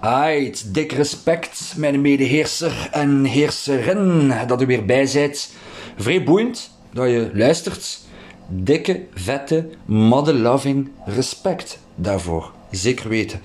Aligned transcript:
Aight, 0.00 0.74
dik 0.74 0.92
respect, 0.92 1.74
mijn 1.76 2.00
medeheerser 2.00 2.88
en 2.92 3.24
heerserin, 3.24 4.32
dat 4.46 4.62
u 4.62 4.66
weer 4.66 4.84
bij 4.84 5.06
zijt. 5.06 5.52
Vrij 5.96 6.24
boeiend 6.24 6.70
dat 6.92 7.10
je 7.10 7.30
luistert. 7.34 8.00
Dikke, 8.48 9.02
vette, 9.14 9.68
mother 9.84 10.34
loving 10.34 10.88
respect 11.04 11.78
daarvoor. 11.94 12.52
Zeker 12.70 13.08
weten. 13.08 13.40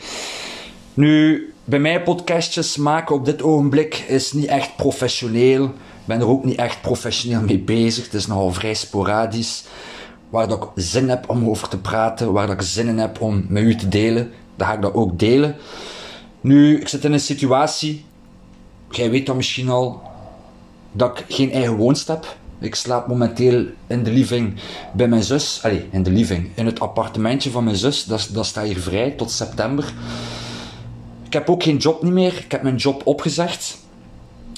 Nu, 0.94 1.48
bij 1.64 1.80
mij 1.80 2.04
podcastjes 2.04 2.78
maken 2.78 3.16
op 3.16 3.26
dit 3.26 3.42
ogenblik 3.42 3.96
is 3.96 4.32
niet 4.32 4.46
echt 4.46 4.76
professioneel. 4.76 5.64
Ik 5.66 5.72
ben 6.06 6.20
er 6.20 6.28
ook 6.28 6.46
niet 6.46 6.58
echt 6.58 6.82
professioneel 6.82 7.42
mee 7.42 7.60
bezig. 7.60 8.04
Het 8.04 8.14
is 8.14 8.28
nogal 8.28 8.52
vrij 8.52 8.74
sporadisch. 8.74 9.64
Waar 10.30 10.48
dat 10.48 10.64
ik 10.64 10.70
zin 10.84 11.10
heb 11.10 11.30
om 11.30 11.50
over 11.50 11.68
te 11.68 11.78
praten, 11.78 12.34
waar 12.34 12.48
dat 12.48 12.56
ik 12.56 12.62
zin 12.62 12.88
in 12.88 12.98
heb 12.98 13.22
om 13.22 13.46
met 13.50 13.64
u 13.64 13.76
te 13.76 13.88
delen, 13.88 14.32
dan 14.56 14.68
ga 14.68 14.74
ik 14.74 14.82
dat 14.82 14.94
ook 14.94 15.20
delen. 15.20 15.56
Nu, 16.44 16.80
ik 16.80 16.88
zit 16.88 17.06
in 17.06 17.14
een 17.14 17.20
situatie, 17.20 18.06
jij 18.90 19.10
weet 19.10 19.26
dat 19.26 19.36
misschien 19.36 19.70
al, 19.70 20.02
dat 20.92 21.20
ik 21.20 21.26
geen 21.36 21.52
eigen 21.52 21.76
woonst 21.76 22.08
heb. 22.08 22.38
Ik 22.60 22.76
slaap 22.76 23.08
momenteel 23.08 23.66
in 23.88 24.04
de 24.04 24.12
living 24.12 24.54
bij 24.94 25.08
mijn 25.08 25.24
zus. 25.24 25.60
Allee, 25.64 25.88
in 25.92 26.04
de 26.04 26.12
living. 26.12 26.50
In 26.56 26.66
het 26.66 26.80
appartementje 26.80 27.52
van 27.52 27.64
mijn 27.64 27.76
zus. 27.76 28.06
Dat, 28.06 28.30
dat 28.32 28.46
staat 28.46 28.66
hier 28.66 28.80
vrij 28.80 29.12
tot 29.12 29.32
september. 29.32 29.94
Ik 31.26 31.34
heb 31.34 31.50
ook 31.50 31.64
geen 31.64 31.78
job 31.78 32.04
niet 32.04 32.14
meer. 32.14 32.38
Ik 32.38 32.52
heb 32.52 32.64
mijn 32.64 32.76
job 32.76 33.02
opgezegd. 33.06 33.78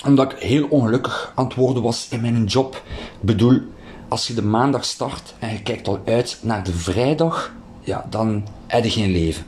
Omdat 0.06 0.32
ik 0.32 0.38
heel 0.38 0.68
ongelukkig 0.70 1.32
aan 1.36 1.46
het 1.46 1.54
worden 1.54 1.84
was 1.84 2.08
in 2.10 2.22
mijn 2.22 2.46
job. 2.46 2.84
Ik 3.20 3.26
bedoel, 3.26 3.62
als 4.08 4.28
je 4.28 4.34
de 4.34 4.44
maandag 4.44 4.86
start 4.86 5.34
en 5.40 5.52
je 5.52 5.62
kijkt 5.62 5.88
al 5.88 6.00
uit 6.06 6.38
naar 6.42 6.64
de 6.64 6.74
vrijdag, 6.74 7.54
ja, 7.82 8.06
dan 8.10 8.48
heb 8.68 8.84
je 8.84 8.90
geen 8.90 9.12
leven. 9.12 9.46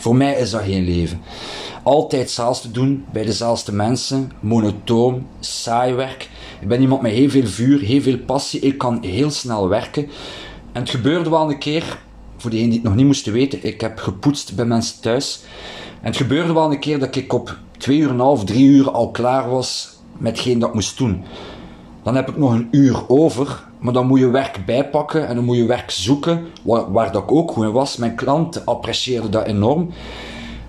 Voor 0.00 0.16
mij 0.16 0.34
is 0.34 0.50
dat 0.50 0.62
geen 0.62 0.84
leven. 0.84 1.20
Altijd 1.82 2.22
hetzelfde 2.22 2.70
doen, 2.70 3.04
bij 3.12 3.24
dezelfde 3.24 3.72
mensen, 3.72 4.32
monotoon, 4.40 5.26
saai 5.40 5.94
werk. 5.94 6.28
Ik 6.60 6.68
ben 6.68 6.80
iemand 6.80 7.02
met 7.02 7.12
heel 7.12 7.30
veel 7.30 7.46
vuur, 7.46 7.80
heel 7.80 8.00
veel 8.00 8.18
passie. 8.18 8.60
Ik 8.60 8.78
kan 8.78 9.02
heel 9.02 9.30
snel 9.30 9.68
werken. 9.68 10.08
En 10.72 10.80
het 10.80 10.90
gebeurde 10.90 11.30
wel 11.30 11.50
een 11.50 11.58
keer, 11.58 11.98
voor 12.36 12.50
degenen 12.50 12.70
die 12.70 12.80
het 12.80 12.88
nog 12.88 12.96
niet 12.96 13.06
moesten 13.06 13.32
weten, 13.32 13.64
ik 13.64 13.80
heb 13.80 13.98
gepoetst 13.98 14.56
bij 14.56 14.64
mensen 14.64 15.00
thuis. 15.00 15.40
En 16.00 16.06
het 16.06 16.16
gebeurde 16.16 16.52
wel 16.52 16.70
een 16.70 16.80
keer 16.80 16.98
dat 16.98 17.16
ik 17.16 17.32
op 17.32 17.58
twee 17.78 17.98
uur 17.98 18.08
en 18.08 18.14
een 18.14 18.20
half, 18.20 18.44
drie 18.44 18.68
uur 18.68 18.90
al 18.90 19.10
klaar 19.10 19.50
was 19.50 19.98
met 20.18 20.36
hetgeen 20.36 20.58
dat 20.58 20.74
moest 20.74 20.98
doen. 20.98 21.24
Dan 22.02 22.16
heb 22.16 22.28
ik 22.28 22.36
nog 22.36 22.52
een 22.52 22.68
uur 22.70 23.08
over, 23.08 23.68
maar 23.80 23.92
dan 23.92 24.06
moet 24.06 24.18
je 24.18 24.30
werk 24.30 24.62
bijpakken 24.66 25.28
en 25.28 25.34
dan 25.34 25.44
moet 25.44 25.56
je 25.56 25.66
werk 25.66 25.90
zoeken, 25.90 26.46
waar, 26.88 27.12
dat 27.12 27.28
ook 27.28 27.50
goed 27.50 27.64
in 27.64 27.72
was. 27.72 27.96
Mijn 27.96 28.14
klanten 28.14 28.64
apprecieerden 28.64 29.30
dat 29.30 29.46
enorm. 29.46 29.90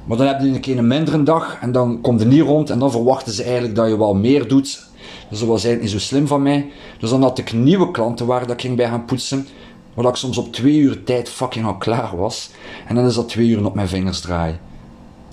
Maar 0.05 0.17
dan 0.17 0.27
heb 0.27 0.39
je 0.39 0.47
een 0.47 0.59
keer 0.59 0.77
een 0.77 0.87
mindere 0.87 1.23
dag 1.23 1.57
en 1.61 1.71
dan 1.71 2.01
komt 2.01 2.21
er 2.21 2.27
niet 2.27 2.41
rond 2.41 2.69
en 2.69 2.79
dan 2.79 2.91
verwachten 2.91 3.33
ze 3.33 3.43
eigenlijk 3.43 3.75
dat 3.75 3.87
je 3.87 3.97
wel 3.97 4.13
meer 4.13 4.47
doet. 4.47 4.89
Dus 5.29 5.39
dat 5.39 5.47
was 5.47 5.63
eigenlijk 5.63 5.81
niet 5.81 6.01
zo 6.01 6.07
slim 6.07 6.27
van 6.27 6.41
mij. 6.41 6.71
Dus 6.99 7.09
dan 7.09 7.21
had 7.21 7.37
ik 7.37 7.53
nieuwe 7.53 7.91
klanten 7.91 8.25
waar 8.25 8.39
dat 8.39 8.51
ik 8.51 8.61
ging 8.61 8.75
bij 8.75 8.87
gaan 8.87 9.05
poetsen. 9.05 9.47
Waar 9.93 10.05
ik 10.05 10.15
soms 10.15 10.37
op 10.37 10.53
twee 10.53 10.77
uur 10.77 11.03
tijd 11.03 11.29
fucking 11.29 11.65
al 11.65 11.77
klaar 11.77 12.17
was. 12.17 12.49
En 12.87 12.95
dan 12.95 13.05
is 13.05 13.15
dat 13.15 13.29
twee 13.29 13.47
uur 13.47 13.65
op 13.65 13.75
mijn 13.75 13.87
vingers 13.87 14.21
draaien. 14.21 14.59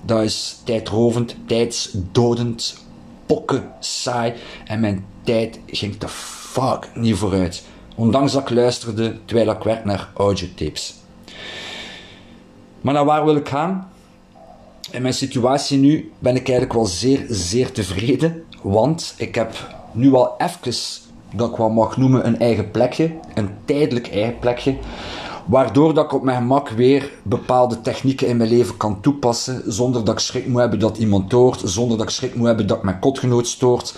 Dat 0.05 0.21
is 0.21 0.61
tijdrovend, 0.63 1.35
tijdsdodend, 1.45 2.77
pokken 3.25 3.71
saai. 3.79 4.33
En 4.65 4.79
mijn 4.79 5.05
tijd 5.23 5.59
ging 5.67 5.95
te 5.95 6.07
fuck 6.59 6.89
niet 6.93 7.15
vooruit. 7.15 7.63
Ondanks 7.95 8.31
dat 8.31 8.41
ik 8.41 8.49
luisterde 8.49 9.17
terwijl 9.25 9.51
ik 9.51 9.63
werk 9.63 9.85
naar 9.85 10.09
audiotapes. 10.13 10.95
Maar 12.81 12.93
naar 12.93 13.05
waar 13.05 13.25
wil 13.25 13.35
ik 13.35 13.49
gaan? 13.49 13.89
In 14.91 15.01
mijn 15.01 15.13
situatie 15.13 15.77
nu 15.77 16.11
ben 16.19 16.35
ik 16.35 16.47
eigenlijk 16.47 16.73
wel 16.73 16.85
zeer, 16.85 17.25
zeer 17.29 17.71
tevreden. 17.71 18.43
Want 18.61 19.13
ik 19.17 19.35
heb 19.35 19.75
nu 19.91 20.13
al 20.13 20.35
even, 20.37 20.73
dat 21.33 21.49
ik 21.49 21.55
wel 21.55 21.69
mag 21.69 21.97
noemen, 21.97 22.27
een 22.27 22.39
eigen 22.39 22.71
plekje. 22.71 23.11
Een 23.33 23.49
tijdelijk 23.65 24.07
eigen 24.11 24.39
plekje. 24.39 24.77
Waardoor 25.45 25.93
dat 25.93 26.05
ik 26.05 26.13
op 26.13 26.23
mijn 26.23 26.37
gemak 26.37 26.69
weer 26.69 27.11
bepaalde 27.23 27.81
technieken 27.81 28.27
in 28.27 28.37
mijn 28.37 28.49
leven 28.49 28.77
kan 28.77 29.01
toepassen. 29.01 29.63
Zonder 29.71 30.03
dat 30.03 30.13
ik 30.13 30.19
schrik 30.19 30.47
moet 30.47 30.59
hebben 30.59 30.79
dat 30.79 30.97
iemand 30.97 31.25
stoort. 31.25 31.61
Zonder 31.65 31.97
dat 31.97 32.07
ik 32.07 32.13
schrik 32.13 32.35
moet 32.35 32.47
hebben 32.47 32.67
dat 32.67 32.83
mijn 32.83 32.99
kotgenoot 32.99 33.47
stoort. 33.47 33.95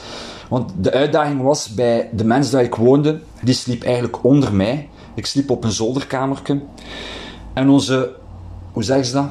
Want 0.51 0.71
de 0.77 0.91
uitdaging 0.91 1.41
was 1.41 1.73
bij 1.73 2.09
de 2.13 2.23
mens 2.23 2.49
dat 2.49 2.61
ik 2.61 2.75
woonde, 2.75 3.19
die 3.41 3.53
sliep 3.53 3.83
eigenlijk 3.83 4.23
onder 4.23 4.53
mij. 4.53 4.89
Ik 5.13 5.25
sliep 5.25 5.49
op 5.49 5.63
een 5.63 5.71
zolderkamertje. 5.71 6.61
En 7.53 7.69
onze, 7.69 8.15
hoe 8.71 8.83
zeggen 8.83 9.05
ze 9.05 9.13
dat? 9.13 9.27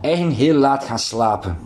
Eigen 0.00 0.30
heel 0.30 0.54
laat 0.54 0.84
gaan 0.84 0.98
slapen. 0.98 1.58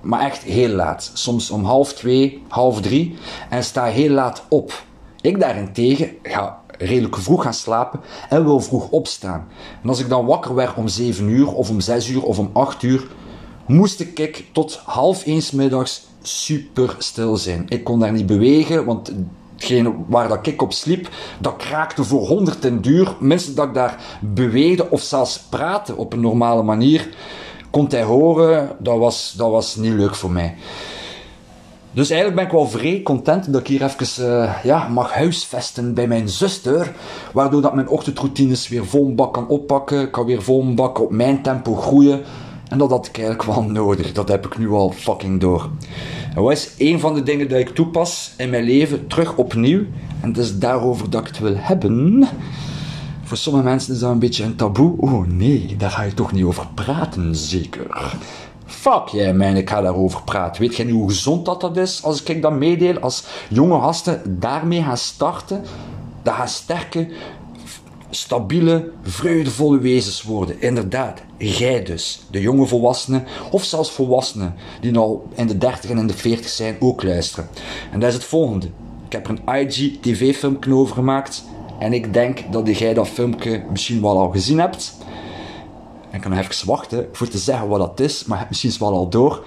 Maar 0.00 0.20
echt 0.20 0.42
heel 0.42 0.68
laat. 0.68 1.10
Soms 1.14 1.50
om 1.50 1.64
half 1.64 1.92
twee, 1.92 2.42
half 2.48 2.80
drie. 2.80 3.16
En 3.50 3.64
sta 3.64 3.84
heel 3.84 4.10
laat 4.10 4.44
op. 4.48 4.84
Ik 5.20 5.40
daarentegen 5.40 6.10
ga 6.22 6.60
redelijk 6.78 7.16
vroeg 7.16 7.42
gaan 7.42 7.54
slapen 7.54 8.00
en 8.28 8.44
wil 8.44 8.60
vroeg 8.60 8.88
opstaan. 8.88 9.48
En 9.82 9.88
als 9.88 10.00
ik 10.00 10.08
dan 10.08 10.26
wakker 10.26 10.54
werd 10.54 10.76
om 10.76 10.88
7 10.88 11.28
uur 11.28 11.52
of 11.52 11.70
om 11.70 11.80
6 11.80 12.08
uur 12.08 12.22
of 12.22 12.38
om 12.38 12.50
8 12.52 12.82
uur, 12.82 13.06
moest 13.66 14.00
ik 14.00 14.44
tot 14.52 14.80
half 14.84 15.24
1 15.24 15.42
middags 15.52 16.05
super 16.28 16.94
stil 16.98 17.36
zijn. 17.36 17.66
Ik 17.68 17.84
kon 17.84 17.98
daar 17.98 18.12
niet 18.12 18.26
bewegen, 18.26 18.84
want 18.84 19.12
waar 20.08 20.28
dat 20.28 20.46
ik 20.46 20.62
op 20.62 20.72
sliep, 20.72 21.08
dat 21.38 21.56
kraakte 21.56 22.04
voor 22.04 22.26
honderden 22.26 22.82
duur. 22.82 23.16
Mensen 23.20 23.54
dat 23.54 23.66
ik 23.66 23.74
daar 23.74 24.18
beweegde 24.20 24.90
of 24.90 25.00
zelfs 25.00 25.38
praatte 25.38 25.96
op 25.96 26.12
een 26.12 26.20
normale 26.20 26.62
manier, 26.62 27.08
kon 27.70 27.86
hij 27.88 28.02
horen, 28.02 28.76
dat 28.78 28.98
was, 28.98 29.34
dat 29.36 29.50
was 29.50 29.76
niet 29.76 29.92
leuk 29.92 30.14
voor 30.14 30.30
mij. 30.30 30.54
Dus 31.96 32.10
eigenlijk 32.10 32.40
ben 32.40 32.46
ik 32.46 32.52
wel 32.52 32.80
vrij 32.80 33.02
content 33.02 33.52
dat 33.52 33.60
ik 33.60 33.66
hier 33.66 33.82
even 33.82 34.26
uh, 34.26 34.54
ja, 34.62 34.88
mag 34.88 35.12
huisvesten 35.12 35.94
bij 35.94 36.06
mijn 36.06 36.28
zuster. 36.28 36.94
Waardoor 37.32 37.62
dat 37.62 37.74
mijn 37.74 37.88
ochtendroutines 37.88 38.68
weer 38.68 38.86
vol 38.86 39.14
bak 39.14 39.32
kan 39.32 39.48
oppakken. 39.48 40.10
Kan 40.10 40.26
weer 40.26 40.42
vol 40.42 40.74
bak 40.74 41.00
op 41.00 41.10
mijn 41.10 41.42
tempo 41.42 41.74
groeien. 41.74 42.22
En 42.68 42.78
dat 42.78 42.90
had 42.90 43.06
ik 43.06 43.18
eigenlijk 43.18 43.48
wel 43.48 43.62
nodig. 43.62 44.12
Dat 44.12 44.28
heb 44.28 44.46
ik 44.46 44.58
nu 44.58 44.70
al 44.70 44.90
fucking 44.90 45.40
door. 45.40 45.70
En 46.34 46.42
wat 46.42 46.52
is 46.52 46.74
een 46.78 47.00
van 47.00 47.14
de 47.14 47.22
dingen 47.22 47.48
dat 47.48 47.58
ik 47.58 47.68
toepas 47.68 48.32
in 48.36 48.50
mijn 48.50 48.64
leven 48.64 49.06
terug 49.06 49.36
opnieuw? 49.36 49.84
En 50.20 50.28
het 50.28 50.38
is 50.38 50.58
daarover 50.58 51.10
dat 51.10 51.20
ik 51.20 51.26
het 51.26 51.38
wil 51.38 51.56
hebben. 51.56 52.28
Voor 53.22 53.36
sommige 53.36 53.64
mensen 53.64 53.94
is 53.94 54.00
dat 54.00 54.10
een 54.10 54.18
beetje 54.18 54.44
een 54.44 54.56
taboe. 54.56 54.94
Oh 54.98 55.26
nee, 55.26 55.74
daar 55.78 55.90
ga 55.90 56.02
je 56.02 56.14
toch 56.14 56.32
niet 56.32 56.44
over 56.44 56.66
praten, 56.74 57.36
zeker. 57.36 58.16
Fuck 58.66 59.08
jij, 59.08 59.24
yeah, 59.24 59.36
man, 59.36 59.56
ik 59.56 59.70
ga 59.70 59.80
daarover 59.80 60.22
praten. 60.22 60.62
Weet 60.62 60.76
jij 60.76 60.84
nu 60.84 60.92
hoe 60.92 61.08
gezond 61.08 61.44
dat, 61.44 61.60
dat 61.60 61.76
is 61.76 62.02
als 62.02 62.22
ik 62.22 62.42
dat 62.42 62.52
meedeel? 62.52 62.98
Als 62.98 63.24
jonge 63.48 63.80
gasten 63.80 64.38
daarmee 64.40 64.82
gaan 64.82 64.96
starten, 64.96 65.62
dat 66.22 66.34
gaan 66.34 66.48
sterke, 66.48 67.08
stabiele, 68.10 68.90
vreugdevolle 69.02 69.78
wezens 69.78 70.22
worden. 70.22 70.60
Inderdaad, 70.60 71.22
jij 71.38 71.82
dus, 71.82 72.20
de 72.30 72.40
jonge 72.40 72.66
volwassenen, 72.66 73.24
of 73.50 73.64
zelfs 73.64 73.90
volwassenen 73.90 74.54
die 74.80 74.96
al 74.96 75.28
in 75.34 75.46
de 75.46 75.58
30 75.58 75.90
en 75.90 75.98
in 75.98 76.06
de 76.06 76.14
40 76.14 76.48
zijn, 76.48 76.76
ook 76.80 77.02
luisteren. 77.02 77.48
En 77.92 78.00
dat 78.00 78.08
is 78.08 78.14
het 78.14 78.24
volgende. 78.24 78.66
Ik 79.06 79.12
heb 79.12 79.28
er 79.28 79.38
een 79.44 79.66
IG-TV-filmpje 79.66 80.74
over 80.74 80.94
gemaakt. 80.94 81.44
En 81.78 81.92
ik 81.92 82.12
denk 82.12 82.52
dat 82.52 82.78
jij 82.78 82.94
dat 82.94 83.08
filmpje 83.08 83.64
misschien 83.70 84.02
wel 84.02 84.18
al 84.18 84.30
gezien 84.30 84.58
hebt. 84.58 84.96
Ik 86.12 86.20
kan 86.20 86.30
nog 86.30 86.40
even 86.40 86.66
wachten 86.66 87.08
voor 87.12 87.28
te 87.28 87.38
zeggen 87.38 87.68
wat 87.68 87.78
dat 87.78 88.00
is, 88.00 88.24
maar 88.24 88.46
misschien 88.48 88.72
wel 88.78 88.92
al 88.92 89.08
door. 89.08 89.44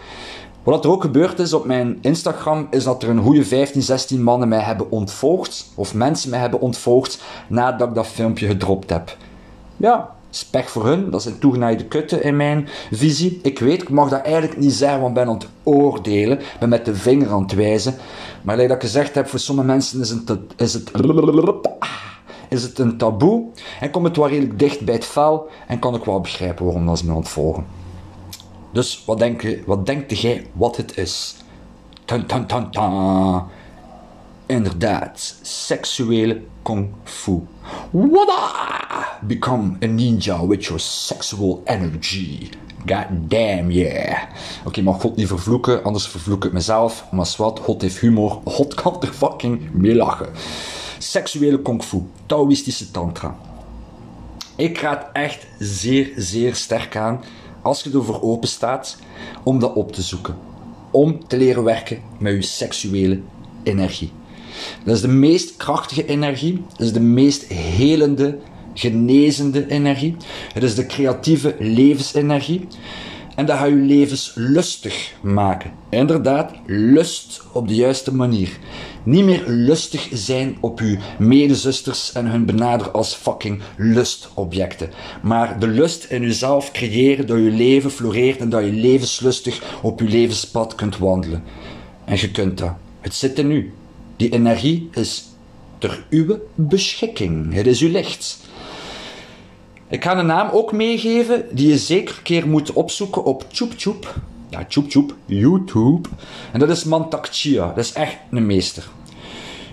Wat 0.69 0.85
er 0.85 0.91
ook 0.91 1.02
gebeurd 1.02 1.40
is 1.40 1.53
op 1.53 1.66
mijn 1.66 1.97
Instagram, 2.02 2.68
is 2.69 2.84
dat 2.84 3.03
er 3.03 3.09
een 3.09 3.22
goede 3.22 3.44
15, 3.44 3.81
16 3.81 4.24
mannen 4.24 4.47
mij 4.47 4.59
hebben 4.59 4.91
ontvolgd, 4.91 5.72
of 5.75 5.94
mensen 5.94 6.30
mij 6.30 6.40
hebben 6.40 6.62
ontvolgd, 6.62 7.22
nadat 7.47 7.88
ik 7.88 7.96
dat 7.96 8.07
filmpje 8.07 8.47
gedropt 8.47 8.90
heb. 8.90 9.18
Ja, 9.78 10.16
spek 10.30 10.68
voor 10.68 10.85
hun, 10.85 11.09
dat 11.09 11.22
zijn 11.22 11.40
toegenaaide 11.40 11.85
kutten 11.85 12.24
in 12.24 12.35
mijn 12.35 12.68
visie. 12.91 13.39
Ik 13.44 13.60
weet, 13.60 13.81
ik 13.81 13.89
mag 13.89 14.10
dat 14.10 14.21
eigenlijk 14.21 14.57
niet 14.57 14.74
zeggen, 14.74 15.01
want 15.01 15.18
ik 15.18 15.24
ben 15.24 15.33
aan 15.33 15.39
het 15.39 15.48
oordelen, 15.63 16.39
ben 16.60 16.69
met 16.69 16.86
de 16.86 16.95
vinger 16.95 17.31
aan 17.31 17.42
het 17.42 17.54
wijzen. 17.54 17.95
Maar 18.42 18.57
dat 18.57 18.71
ik 18.71 18.81
gezegd 18.81 19.16
heb, 19.16 19.27
voor 19.27 19.39
sommige 19.39 19.68
mensen 19.68 20.01
is 20.01 20.10
het, 20.10 20.38
is 20.57 20.74
het 20.74 20.92
is 22.50 22.63
het 22.63 22.80
een 22.80 22.98
taboe 22.98 23.44
en 23.80 23.92
komt 23.92 24.07
het 24.07 24.18
wel 24.18 24.27
redelijk 24.27 24.60
dicht 24.60 24.81
bij 24.81 24.95
het 24.95 25.06
vel 25.06 25.48
en 25.68 25.80
kan 25.80 25.95
ik 25.95 26.04
wel 26.04 26.21
begrijpen 26.21 26.66
waarom 26.66 26.86
dat 26.86 26.98
ze 26.98 27.06
me 27.06 27.13
ontvolgen. 27.13 27.79
Dus 28.71 29.04
wat 29.06 29.19
denk, 29.19 29.42
je, 29.42 29.63
wat 29.66 29.86
denkt 29.86 30.19
jij 30.19 30.48
wat 30.54 30.77
het 30.77 30.98
is? 30.98 31.36
Tan, 32.06 32.25
tan, 32.25 32.45
tan, 32.45 32.71
tan. 32.71 33.48
Inderdaad, 34.45 35.36
seksuele 35.42 36.42
kung 36.62 36.89
fu. 37.04 37.42
Wada! 37.92 39.18
Become 39.21 39.77
a 39.83 39.86
ninja 39.86 40.48
with 40.48 40.63
your 40.63 40.80
sexual 40.80 41.62
energy. 41.66 42.50
God 42.86 43.30
damn 43.30 43.71
yeah. 43.71 44.24
Oké, 44.66 44.81
maar 44.81 44.94
God 44.94 45.16
niet 45.16 45.27
vervloeken, 45.27 45.83
anders 45.83 46.07
vervloek 46.07 46.45
ik 46.45 46.51
mezelf. 46.51 47.06
Maar 47.12 47.33
wat, 47.38 47.60
God 47.60 47.81
heeft 47.81 48.00
humor. 48.00 48.42
God 48.45 48.74
kan 48.74 49.01
er 49.01 49.13
fucking 49.13 49.74
mee 49.74 49.95
lachen. 49.95 50.30
Seksuele 50.98 51.62
kung 51.62 51.83
fu, 51.83 52.01
Taoïstische 52.25 52.92
tantra. 52.92 53.36
Ik 54.56 54.77
raad 54.77 55.06
echt 55.13 55.48
zeer, 55.60 56.12
zeer 56.16 56.56
sterk 56.56 56.95
aan 56.95 57.24
als 57.61 57.83
je 57.83 57.91
ervoor 57.91 58.21
open 58.21 58.47
staat, 58.47 58.97
om 59.44 59.59
dat 59.59 59.73
op 59.73 59.91
te 59.91 60.01
zoeken. 60.01 60.38
Om 60.91 61.27
te 61.27 61.38
leren 61.38 61.63
werken 61.63 62.01
met 62.19 62.33
je 62.33 62.41
seksuele 62.41 63.19
energie. 63.63 64.11
Dat 64.83 64.95
is 64.95 65.01
de 65.01 65.07
meest 65.07 65.57
krachtige 65.57 66.06
energie. 66.06 66.63
Dat 66.71 66.79
is 66.88 66.94
de 66.94 67.00
meest 67.00 67.44
helende, 67.47 68.38
genezende 68.73 69.69
energie. 69.69 70.15
Het 70.53 70.63
is 70.63 70.75
de 70.75 70.85
creatieve 70.85 71.56
levensenergie. 71.59 72.67
En 73.39 73.45
dat 73.45 73.57
gaat 73.57 73.68
je 73.68 73.75
levens 73.75 74.31
lustig 74.36 75.13
maken. 75.21 75.71
Inderdaad, 75.89 76.51
lust 76.65 77.41
op 77.51 77.68
de 77.68 77.75
juiste 77.75 78.15
manier. 78.15 78.57
Niet 79.03 79.24
meer 79.24 79.44
lustig 79.47 80.09
zijn 80.13 80.57
op 80.59 80.80
uw 80.80 80.97
medezusters 81.19 82.12
en 82.12 82.25
hun 82.25 82.45
benaderen 82.45 82.94
als 82.94 83.13
fucking 83.13 83.62
lustobjecten. 83.77 84.89
Maar 85.21 85.59
de 85.59 85.68
lust 85.68 86.03
in 86.03 86.24
uzelf 86.24 86.71
creëren 86.71 87.27
dat 87.27 87.38
je 87.38 87.51
leven 87.51 87.91
floreert 87.91 88.39
en 88.39 88.50
dat 88.50 88.63
je 88.63 88.71
levenslustig 88.71 89.80
op 89.81 90.00
je 90.00 90.07
levenspad 90.07 90.75
kunt 90.75 90.97
wandelen. 90.97 91.44
En 92.06 92.18
je 92.19 92.31
kunt 92.31 92.57
dat. 92.57 92.74
Het 93.00 93.13
zit 93.13 93.39
in 93.39 93.51
u. 93.51 93.74
Die 94.15 94.30
energie 94.30 94.89
is 94.94 95.25
ter 95.77 96.06
uw 96.09 96.39
beschikking. 96.56 97.53
Het 97.53 97.68
is 97.68 97.81
uw 97.81 97.92
licht. 97.92 98.49
Ik 99.91 100.03
ga 100.03 100.18
een 100.18 100.25
naam 100.25 100.50
ook 100.51 100.71
meegeven 100.71 101.45
die 101.51 101.68
je 101.68 101.77
zeker 101.77 102.15
een 102.18 102.24
keer 102.24 102.47
moet 102.47 102.74
opzoeken 102.74 103.24
op 103.24 103.45
ChoopChoop. 103.51 104.15
Ja, 104.50 104.65
ChoopChoop, 104.68 105.15
YouTube. 105.25 106.09
En 106.51 106.59
dat 106.59 106.69
is 106.69 106.83
Mantakchia. 106.83 107.68
Dat 107.68 107.86
is 107.86 107.94
echt 107.94 108.18
een 108.31 108.45
meester. 108.45 108.89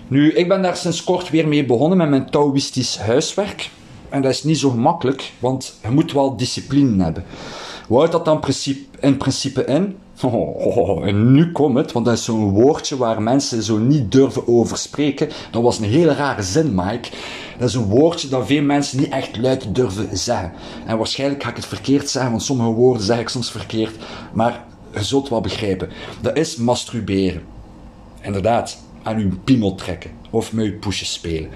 Nu, 0.07 0.33
ik 0.33 0.47
ben 0.47 0.61
daar 0.61 0.75
sinds 0.75 1.03
kort 1.03 1.29
weer 1.29 1.47
mee 1.47 1.65
begonnen 1.65 1.97
met 1.97 2.09
mijn 2.09 2.29
Taoïstisch 2.29 2.97
huiswerk. 2.97 3.69
En 4.09 4.21
dat 4.21 4.31
is 4.31 4.43
niet 4.43 4.57
zo 4.57 4.69
gemakkelijk, 4.69 5.31
want 5.39 5.79
je 5.83 5.89
moet 5.89 6.11
wel 6.11 6.37
discipline 6.37 7.03
hebben. 7.03 7.25
Wat 7.87 7.97
houdt 7.97 8.11
dat 8.11 8.25
dan 8.25 8.43
in 8.99 9.17
principe 9.17 9.65
in? 9.65 9.97
Oh, 10.21 11.07
en 11.07 11.31
nu 11.31 11.51
komt 11.51 11.77
het, 11.77 11.91
want 11.91 12.05
dat 12.05 12.17
is 12.17 12.23
zo'n 12.23 12.49
woordje 12.49 12.97
waar 12.97 13.21
mensen 13.21 13.63
zo 13.63 13.77
niet 13.77 14.11
durven 14.11 14.47
over 14.47 14.77
spreken. 14.77 15.29
Dat 15.51 15.63
was 15.63 15.77
een 15.77 15.83
hele 15.83 16.13
rare 16.13 16.41
zin, 16.41 16.75
Mike. 16.75 17.09
Dat 17.57 17.69
is 17.69 17.75
een 17.75 17.85
woordje 17.85 18.27
dat 18.27 18.47
veel 18.47 18.61
mensen 18.61 18.99
niet 18.99 19.09
echt 19.09 19.37
luid 19.37 19.75
durven 19.75 20.17
zeggen. 20.17 20.51
En 20.85 20.97
waarschijnlijk 20.97 21.43
ga 21.43 21.49
ik 21.49 21.55
het 21.55 21.65
verkeerd 21.65 22.09
zeggen, 22.09 22.31
want 22.31 22.43
sommige 22.43 22.69
woorden 22.69 23.03
zeg 23.03 23.19
ik 23.19 23.29
soms 23.29 23.51
verkeerd. 23.51 23.95
Maar 24.33 24.63
je 24.93 25.03
zult 25.03 25.29
wel 25.29 25.41
begrijpen. 25.41 25.89
Dat 26.21 26.37
is 26.37 26.55
masturberen. 26.55 27.41
Inderdaad, 28.21 28.77
aan 29.03 29.17
uw 29.17 29.31
piemel 29.43 29.75
trekken. 29.75 30.11
Of 30.29 30.53
met 30.53 30.65
uw 30.65 30.79
poesjes 30.79 31.13
spelen. 31.13 31.49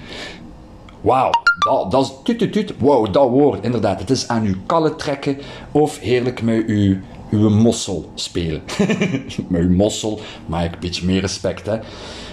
Wauw, 1.01 1.31
dat, 1.65 1.91
dat 1.91 2.05
is 2.05 2.13
tut, 2.23 2.53
tut. 2.53 2.73
Wow, 2.77 3.13
dat 3.13 3.29
woord, 3.29 3.63
inderdaad. 3.63 3.99
Het 3.99 4.09
is 4.09 4.27
aan 4.27 4.43
uw 4.43 4.55
kallen 4.65 4.97
trekken 4.97 5.37
of 5.71 5.99
heerlijk 5.99 6.41
met 6.41 6.65
uw, 6.65 6.97
uw 7.31 7.49
mossel 7.49 8.11
spelen. 8.15 8.61
met 9.47 9.61
uw 9.61 9.75
mossel, 9.75 10.19
maar 10.45 10.63
ik 10.63 10.73
een 10.73 10.79
beetje 10.79 11.05
meer 11.05 11.21
respect, 11.21 11.65
hè. 11.65 11.79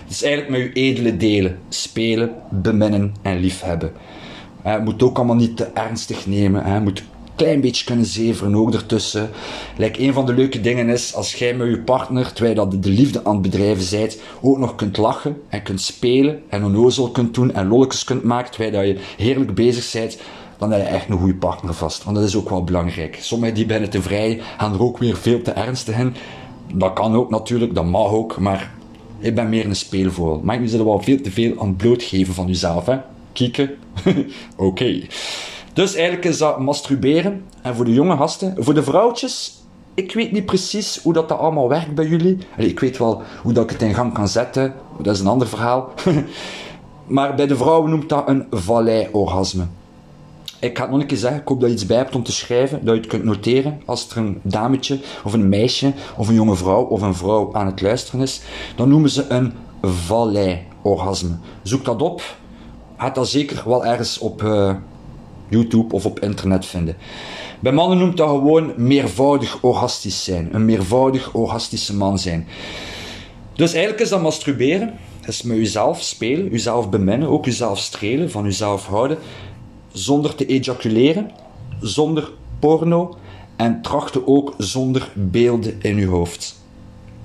Is 0.08 0.22
eigenlijk 0.22 0.50
met 0.50 0.60
uw 0.60 0.82
edele 0.82 1.16
delen. 1.16 1.58
Spelen, 1.68 2.30
beminnen 2.50 3.14
en 3.22 3.38
liefhebben. 3.38 3.92
Je 4.64 4.80
moet 4.84 5.02
ook 5.02 5.16
allemaal 5.16 5.36
niet 5.36 5.56
te 5.56 5.64
ernstig 5.64 6.26
nemen. 6.26 6.74
Je 6.74 6.80
moet 6.80 7.02
klein 7.38 7.60
beetje 7.60 7.84
kunnen 7.84 8.06
zeveren 8.06 8.54
ook 8.54 8.74
ertussen. 8.74 9.30
Like, 9.76 10.02
een 10.02 10.12
van 10.12 10.26
de 10.26 10.34
leuke 10.34 10.60
dingen 10.60 10.88
is, 10.88 11.14
als 11.14 11.34
jij 11.34 11.54
met 11.54 11.68
je 11.68 11.80
partner, 11.80 12.32
terwijl 12.32 12.54
dat 12.54 12.82
de 12.82 12.90
liefde 12.90 13.24
aan 13.24 13.32
het 13.32 13.42
bedrijven 13.42 13.98
bent, 13.98 14.20
ook 14.40 14.58
nog 14.58 14.74
kunt 14.74 14.96
lachen 14.96 15.36
en 15.48 15.62
kunt 15.62 15.80
spelen 15.80 16.42
en 16.48 16.64
onnozel 16.64 17.10
kunt 17.10 17.34
doen 17.34 17.54
en 17.54 17.68
lolletjes 17.68 18.04
kunt 18.04 18.22
maken, 18.22 18.52
terwijl 18.52 18.88
je 18.88 18.98
heerlijk 19.16 19.54
bezig 19.54 19.92
bent, 19.92 20.18
dan 20.58 20.72
heb 20.72 20.80
je 20.80 20.86
echt 20.86 21.08
een 21.08 21.18
goede 21.18 21.34
partner 21.34 21.74
vast. 21.74 22.04
Want 22.04 22.16
dat 22.16 22.24
is 22.24 22.36
ook 22.36 22.50
wel 22.50 22.64
belangrijk. 22.64 23.18
Sommigen 23.20 23.54
die 23.54 23.66
binnen 23.66 23.90
te 23.90 24.02
vrij 24.02 24.40
gaan 24.58 24.74
er 24.74 24.82
ook 24.82 24.98
weer 24.98 25.16
veel 25.16 25.42
te 25.42 25.50
ernstig 25.50 25.98
in. 25.98 26.14
Dat 26.74 26.92
kan 26.92 27.14
ook 27.14 27.30
natuurlijk, 27.30 27.74
dat 27.74 27.84
mag 27.84 28.10
ook, 28.10 28.38
maar 28.38 28.70
ik 29.18 29.34
ben 29.34 29.48
meer 29.48 29.64
een 29.64 29.76
speelvogel. 29.76 30.40
Maar 30.42 30.60
je 30.60 30.68
zit 30.68 30.82
wel 30.82 31.02
veel 31.02 31.20
te 31.20 31.30
veel 31.30 31.60
aan 31.60 31.76
blootgeven 31.76 32.34
van 32.34 32.46
jezelf, 32.46 32.86
hè? 32.86 32.98
Kieken? 33.32 33.70
Oké. 34.56 35.00
Dus 35.72 35.94
eigenlijk 35.94 36.24
is 36.24 36.38
dat 36.38 36.60
masturberen. 36.60 37.44
En 37.62 37.74
voor 37.74 37.84
de 37.84 37.92
jonge 37.92 38.16
gasten, 38.16 38.54
voor 38.58 38.74
de 38.74 38.82
vrouwtjes, 38.82 39.62
ik 39.94 40.12
weet 40.12 40.32
niet 40.32 40.46
precies 40.46 41.00
hoe 41.02 41.12
dat, 41.12 41.28
dat 41.28 41.38
allemaal 41.38 41.68
werkt 41.68 41.94
bij 41.94 42.06
jullie. 42.06 42.38
ik 42.56 42.80
weet 42.80 42.98
wel 42.98 43.22
hoe 43.42 43.52
dat 43.52 43.64
ik 43.64 43.70
het 43.70 43.82
in 43.82 43.94
gang 43.94 44.12
kan 44.12 44.28
zetten. 44.28 44.74
Dat 45.02 45.14
is 45.14 45.20
een 45.20 45.26
ander 45.26 45.48
verhaal. 45.48 45.92
maar 47.06 47.34
bij 47.34 47.46
de 47.46 47.56
vrouwen 47.56 47.90
noemt 47.90 48.08
dat 48.08 48.28
een 48.28 48.46
vallei-orgasme. 48.50 49.66
Ik 50.60 50.76
ga 50.76 50.82
het 50.82 50.92
nog 50.92 51.00
een 51.00 51.06
keer 51.06 51.16
zeggen, 51.16 51.40
ik 51.40 51.48
hoop 51.48 51.60
dat 51.60 51.68
je 51.68 51.74
iets 51.74 51.86
bij 51.86 51.96
hebt 51.96 52.14
om 52.14 52.22
te 52.22 52.32
schrijven, 52.32 52.84
dat 52.84 52.94
je 52.94 53.00
het 53.00 53.10
kunt 53.10 53.24
noteren. 53.24 53.82
Als 53.84 54.10
er 54.10 54.16
een 54.16 54.40
dametje, 54.42 54.98
of 55.24 55.32
een 55.32 55.48
meisje, 55.48 55.92
of 56.16 56.28
een 56.28 56.34
jonge 56.34 56.56
vrouw, 56.56 56.82
of 56.82 57.02
een 57.02 57.14
vrouw 57.14 57.50
aan 57.52 57.66
het 57.66 57.80
luisteren 57.80 58.20
is, 58.20 58.40
dan 58.76 58.88
noemen 58.88 59.10
ze 59.10 59.26
een 59.28 59.52
vallei-orgasme. 59.82 61.36
Zoek 61.62 61.84
dat 61.84 62.02
op. 62.02 62.36
Gaat 62.96 63.14
dat 63.14 63.28
zeker 63.28 63.62
wel 63.64 63.84
ergens 63.84 64.18
op, 64.18 64.42
uh, 64.42 64.74
YouTube 65.48 65.94
of 65.94 66.06
op 66.06 66.20
internet 66.20 66.66
vinden. 66.66 66.96
Bij 67.60 67.72
mannen 67.72 67.98
noemt 67.98 68.16
dat 68.16 68.28
gewoon 68.28 68.72
meervoudig 68.76 69.58
orgastisch 69.62 70.24
zijn. 70.24 70.48
Een 70.52 70.64
meervoudig 70.64 71.34
orgastische 71.34 71.94
man 71.94 72.18
zijn. 72.18 72.46
Dus 73.54 73.72
eigenlijk 73.72 74.02
is 74.02 74.08
dat 74.08 74.22
masturberen. 74.22 74.98
Is 75.26 75.42
met 75.42 75.56
jezelf 75.56 76.02
spelen, 76.02 76.50
jezelf 76.50 76.90
beminnen, 76.90 77.28
ook 77.28 77.44
jezelf 77.44 77.78
strelen, 77.78 78.30
van 78.30 78.44
jezelf 78.44 78.86
houden. 78.86 79.18
Zonder 79.98 80.34
te 80.34 80.46
ejaculeren, 80.46 81.30
zonder 81.80 82.30
porno 82.58 83.16
en 83.56 83.82
trachten 83.82 84.26
ook 84.26 84.54
zonder 84.58 85.12
beelden 85.14 85.82
in 85.82 85.96
je 85.96 86.06
hoofd. 86.06 86.60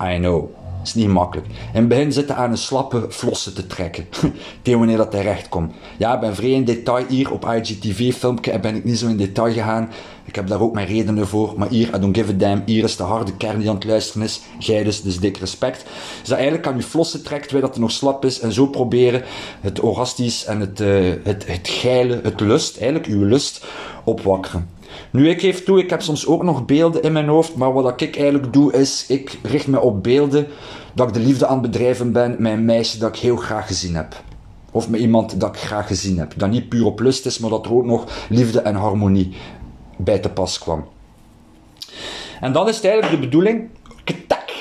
I 0.02 0.16
know 0.16 0.63
is 0.86 0.94
niet 0.94 1.08
makkelijk. 1.08 1.46
In 1.46 1.54
het 1.72 1.88
begin 1.88 2.12
zitten 2.12 2.36
aan 2.36 2.50
een 2.50 2.56
slappe 2.56 3.06
flossen 3.10 3.54
te 3.54 3.66
trekken. 3.66 4.06
Tegen 4.62 4.78
wanneer 4.78 4.96
dat 4.96 5.10
terecht 5.10 5.48
komt. 5.48 5.72
Ja, 5.96 6.14
ik 6.14 6.20
ben 6.20 6.34
vrij 6.34 6.50
in 6.50 6.64
detail 6.64 7.06
hier 7.08 7.32
op 7.32 7.44
IGTV-filmpje 7.44 8.50
en 8.50 8.60
ben 8.60 8.74
ik 8.74 8.84
niet 8.84 8.98
zo 8.98 9.06
in 9.06 9.16
detail 9.16 9.52
gegaan. 9.52 9.90
Ik 10.24 10.34
heb 10.34 10.46
daar 10.46 10.60
ook 10.60 10.74
mijn 10.74 10.86
redenen 10.86 11.26
voor. 11.26 11.54
Maar 11.56 11.68
hier, 11.68 11.88
I 11.94 11.98
don't 11.98 12.16
give 12.16 12.32
a 12.32 12.36
damn. 12.36 12.62
Hier 12.66 12.84
is 12.84 12.96
de 12.96 13.02
harde 13.02 13.36
kern 13.36 13.58
die 13.58 13.68
aan 13.68 13.74
het 13.74 13.84
luisteren 13.84 14.22
is. 14.22 14.40
Jij 14.58 14.84
dus, 14.84 15.02
dus 15.02 15.18
dik 15.18 15.36
respect. 15.36 15.84
Dus 16.20 16.28
dat 16.28 16.36
eigenlijk 16.36 16.66
aan 16.66 16.76
je 16.76 16.82
flossen 16.82 17.22
trekt, 17.22 17.42
terwijl 17.42 17.66
dat 17.66 17.74
er 17.74 17.80
nog 17.80 17.90
slap 17.90 18.24
is. 18.24 18.40
En 18.40 18.52
zo 18.52 18.66
proberen 18.66 19.22
het 19.60 19.80
orgastisch 19.80 20.44
en 20.44 20.60
het, 20.60 20.80
uh, 20.80 21.12
het, 21.22 21.46
het 21.46 21.68
geile, 21.68 22.20
het 22.22 22.40
lust, 22.40 22.76
eigenlijk 22.76 23.06
uw 23.06 23.24
lust, 23.24 23.64
opwakkeren. 24.04 24.68
Nu, 25.10 25.28
ik 25.28 25.40
geef 25.40 25.64
toe, 25.64 25.78
ik 25.78 25.90
heb 25.90 26.02
soms 26.02 26.26
ook 26.26 26.42
nog 26.42 26.64
beelden 26.64 27.02
in 27.02 27.12
mijn 27.12 27.28
hoofd, 27.28 27.56
maar 27.56 27.72
wat 27.72 28.00
ik 28.00 28.16
eigenlijk 28.16 28.52
doe 28.52 28.72
is, 28.72 29.06
ik 29.08 29.38
richt 29.42 29.66
me 29.66 29.80
op 29.80 30.02
beelden 30.02 30.46
dat 30.94 31.08
ik 31.08 31.14
de 31.14 31.20
liefde 31.20 31.46
aan 31.46 31.62
het 31.62 31.70
bedrijven 31.70 32.12
ben 32.12 32.46
een 32.46 32.64
meisje 32.64 32.98
dat 32.98 33.16
ik 33.16 33.22
heel 33.22 33.36
graag 33.36 33.66
gezien 33.66 33.94
heb. 33.94 34.22
Of 34.70 34.88
met 34.88 35.00
iemand 35.00 35.40
dat 35.40 35.54
ik 35.54 35.60
graag 35.60 35.86
gezien 35.86 36.18
heb. 36.18 36.32
Dat 36.36 36.50
niet 36.50 36.68
puur 36.68 36.84
op 36.84 37.00
lust 37.00 37.26
is, 37.26 37.38
maar 37.38 37.50
dat 37.50 37.66
er 37.66 37.74
ook 37.74 37.84
nog 37.84 38.26
liefde 38.28 38.60
en 38.60 38.74
harmonie 38.74 39.34
bij 39.96 40.18
te 40.18 40.28
pas 40.28 40.58
kwam. 40.58 40.84
En 42.40 42.52
dan 42.52 42.68
is 42.68 42.80
eigenlijk 42.80 43.14
de 43.14 43.26
bedoeling 43.26 43.68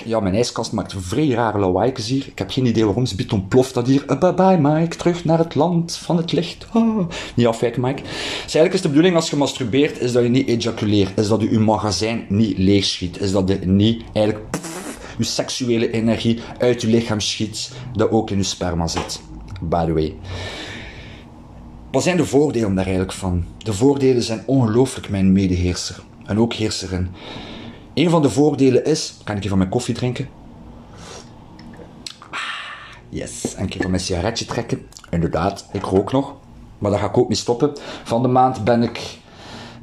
ja, 0.05 0.19
mijn 0.19 0.35
ijskast 0.35 0.71
maakt 0.71 0.93
vrij 0.97 1.29
rare 1.29 1.59
lawaaijes 1.59 2.07
hier. 2.07 2.27
Ik 2.27 2.39
heb 2.39 2.51
geen 2.51 2.65
idee 2.65 2.85
waarom. 2.85 3.05
Ze 3.05 3.15
biedt 3.15 3.33
ontploft 3.33 3.73
dat 3.73 3.87
hier. 3.87 4.03
Uh, 4.07 4.19
bye 4.19 4.33
bye 4.33 4.57
Mike, 4.57 4.97
terug 4.97 5.25
naar 5.25 5.37
het 5.37 5.55
land 5.55 5.95
van 5.95 6.17
het 6.17 6.31
licht. 6.31 6.67
Oh. 6.73 7.07
Niet 7.35 7.47
afwijken 7.47 7.81
Mike. 7.81 8.01
Dus 8.01 8.11
eigenlijk 8.39 8.73
is 8.73 8.81
de 8.81 8.87
bedoeling 8.87 9.15
als 9.15 9.29
je 9.29 9.35
masturbeert, 9.35 9.99
is 9.99 10.11
dat 10.11 10.23
je 10.23 10.29
niet 10.29 10.47
ejaculeert. 10.47 11.19
Is 11.19 11.27
dat 11.27 11.41
je 11.41 11.51
je 11.51 11.59
magazijn 11.59 12.25
niet 12.29 12.57
leegschiet. 12.57 13.21
Is 13.21 13.31
dat 13.31 13.49
je 13.49 13.59
niet 13.65 14.03
eigenlijk 14.13 14.45
je 15.17 15.23
seksuele 15.23 15.91
energie 15.91 16.39
uit 16.57 16.81
je 16.81 16.87
lichaam 16.87 17.19
schiet, 17.19 17.71
dat 17.93 18.11
ook 18.11 18.29
in 18.29 18.37
je 18.37 18.43
sperma 18.43 18.87
zit. 18.87 19.21
By 19.61 19.85
the 19.85 19.93
way. 19.93 20.15
Wat 21.91 22.03
zijn 22.03 22.17
de 22.17 22.25
voordelen 22.25 22.75
daar 22.75 22.85
eigenlijk 22.85 23.13
van? 23.13 23.45
De 23.57 23.73
voordelen 23.73 24.23
zijn 24.23 24.43
ongelooflijk, 24.45 25.09
mijn 25.09 25.31
medeheerser. 25.31 25.99
En 26.25 26.39
ook 26.39 26.53
heerserin. 26.53 27.07
Een 27.93 28.09
van 28.09 28.21
de 28.21 28.29
voordelen 28.29 28.85
is, 28.85 29.17
kan 29.23 29.35
ik 29.37 29.49
van 29.49 29.57
mijn 29.57 29.69
koffie 29.69 29.95
drinken? 29.95 30.29
Ah, 32.29 32.39
yes. 33.09 33.55
En 33.55 33.65
ik 33.65 33.75
van 33.81 33.89
mijn 33.89 34.03
sigaretje 34.03 34.45
trekken. 34.45 34.87
Inderdaad, 35.09 35.69
ik 35.71 35.83
rook 35.83 36.11
nog. 36.11 36.33
Maar 36.77 36.91
daar 36.91 36.99
ga 36.99 37.05
ik 37.05 37.17
ook 37.17 37.27
mee 37.27 37.37
stoppen. 37.37 37.71
Van 38.03 38.21
de 38.21 38.27
maand 38.27 38.63
ben 38.63 38.83
ik, 38.83 39.19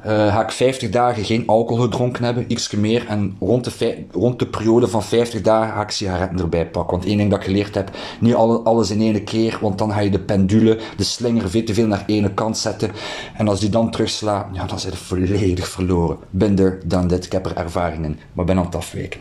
ga 0.03 0.43
ik 0.43 0.51
50 0.51 0.89
dagen 0.89 1.25
geen 1.25 1.47
alcohol 1.47 1.83
gedronken 1.83 2.23
hebben. 2.23 2.45
Iets 2.47 2.71
meer. 2.71 3.07
En 3.07 3.35
rond 3.39 3.63
de, 3.63 4.05
rond 4.11 4.39
de 4.39 4.47
periode 4.47 4.87
van 4.87 5.03
50 5.03 5.41
dagen 5.41 5.73
ga 5.73 5.81
ik 5.81 5.89
sigaretten 5.89 6.39
erbij 6.39 6.67
pakken. 6.67 6.91
Want 6.97 7.05
één 7.07 7.17
ding 7.17 7.29
dat 7.29 7.39
ik 7.39 7.45
geleerd 7.45 7.75
heb, 7.75 7.91
niet 8.19 8.35
alles 8.35 8.91
in 8.91 9.01
één 9.01 9.23
keer. 9.23 9.57
Want 9.61 9.77
dan 9.77 9.91
ga 9.91 9.99
je 9.99 10.09
de 10.09 10.19
pendule, 10.19 10.79
de 10.97 11.03
slinger 11.03 11.49
veel 11.49 11.63
te 11.63 11.73
veel 11.73 11.87
naar 11.87 12.03
ene 12.07 12.33
kant 12.33 12.57
zetten. 12.57 12.91
En 13.37 13.47
als 13.47 13.59
die 13.59 13.69
dan 13.69 13.91
terugslaat, 13.91 14.47
ja, 14.53 14.65
dan 14.65 14.79
zijn 14.79 14.93
je 14.93 14.99
volledig 14.99 15.67
verloren. 15.67 16.17
Binder 16.29 16.79
dan 16.85 17.07
dit. 17.07 17.25
Ik 17.25 17.31
heb 17.31 17.45
er 17.45 17.55
ervaring 17.55 18.05
in. 18.05 18.19
Maar 18.33 18.45
ben 18.45 18.57
aan 18.57 18.65
het 18.65 18.75
afwijken. 18.75 19.19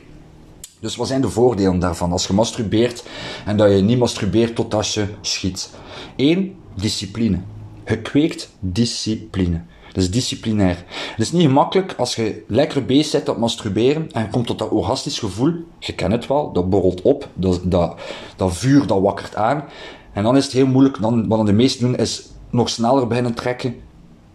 Dus 0.80 0.96
wat 0.96 1.06
zijn 1.06 1.20
de 1.20 1.28
voordelen 1.28 1.78
daarvan 1.78 2.12
als 2.12 2.26
je 2.26 2.32
masturbeert 2.32 3.04
en 3.46 3.56
dat 3.56 3.70
je 3.70 3.82
niet 3.82 3.98
masturbeert 3.98 4.54
totdat 4.54 4.92
je 4.92 5.06
schiet? 5.20 5.70
1. 6.16 6.54
Discipline. 6.74 7.38
Je 7.86 7.98
kweekt 7.98 8.50
discipline. 8.60 9.60
Is 9.92 10.10
disciplinair. 10.10 10.84
Het 10.86 11.18
is 11.18 11.32
niet 11.32 11.42
gemakkelijk 11.42 11.94
als 11.96 12.14
je 12.14 12.44
lekker 12.46 12.84
bezig 12.84 13.12
bent 13.12 13.28
op 13.28 13.36
masturberen 13.36 14.12
en 14.12 14.22
je 14.22 14.28
komt 14.28 14.46
tot 14.46 14.58
dat 14.58 14.70
orgastisch 14.70 15.18
gevoel. 15.18 15.54
Je 15.78 15.94
kent 15.94 16.12
het 16.12 16.26
wel, 16.26 16.52
dat 16.52 16.70
borrelt 16.70 17.02
op, 17.02 17.28
dat, 17.34 17.60
dat, 17.64 18.00
dat 18.36 18.56
vuur 18.56 18.86
dat 18.86 19.00
wakkert 19.00 19.36
aan. 19.36 19.64
En 20.12 20.22
dan 20.22 20.36
is 20.36 20.44
het 20.44 20.52
heel 20.52 20.66
moeilijk, 20.66 21.00
dan, 21.00 21.28
wat 21.28 21.46
de 21.46 21.52
meesten 21.52 21.86
doen 21.86 21.96
is 21.96 22.28
nog 22.50 22.68
sneller 22.68 23.06
beginnen 23.06 23.34
trekken. 23.34 23.74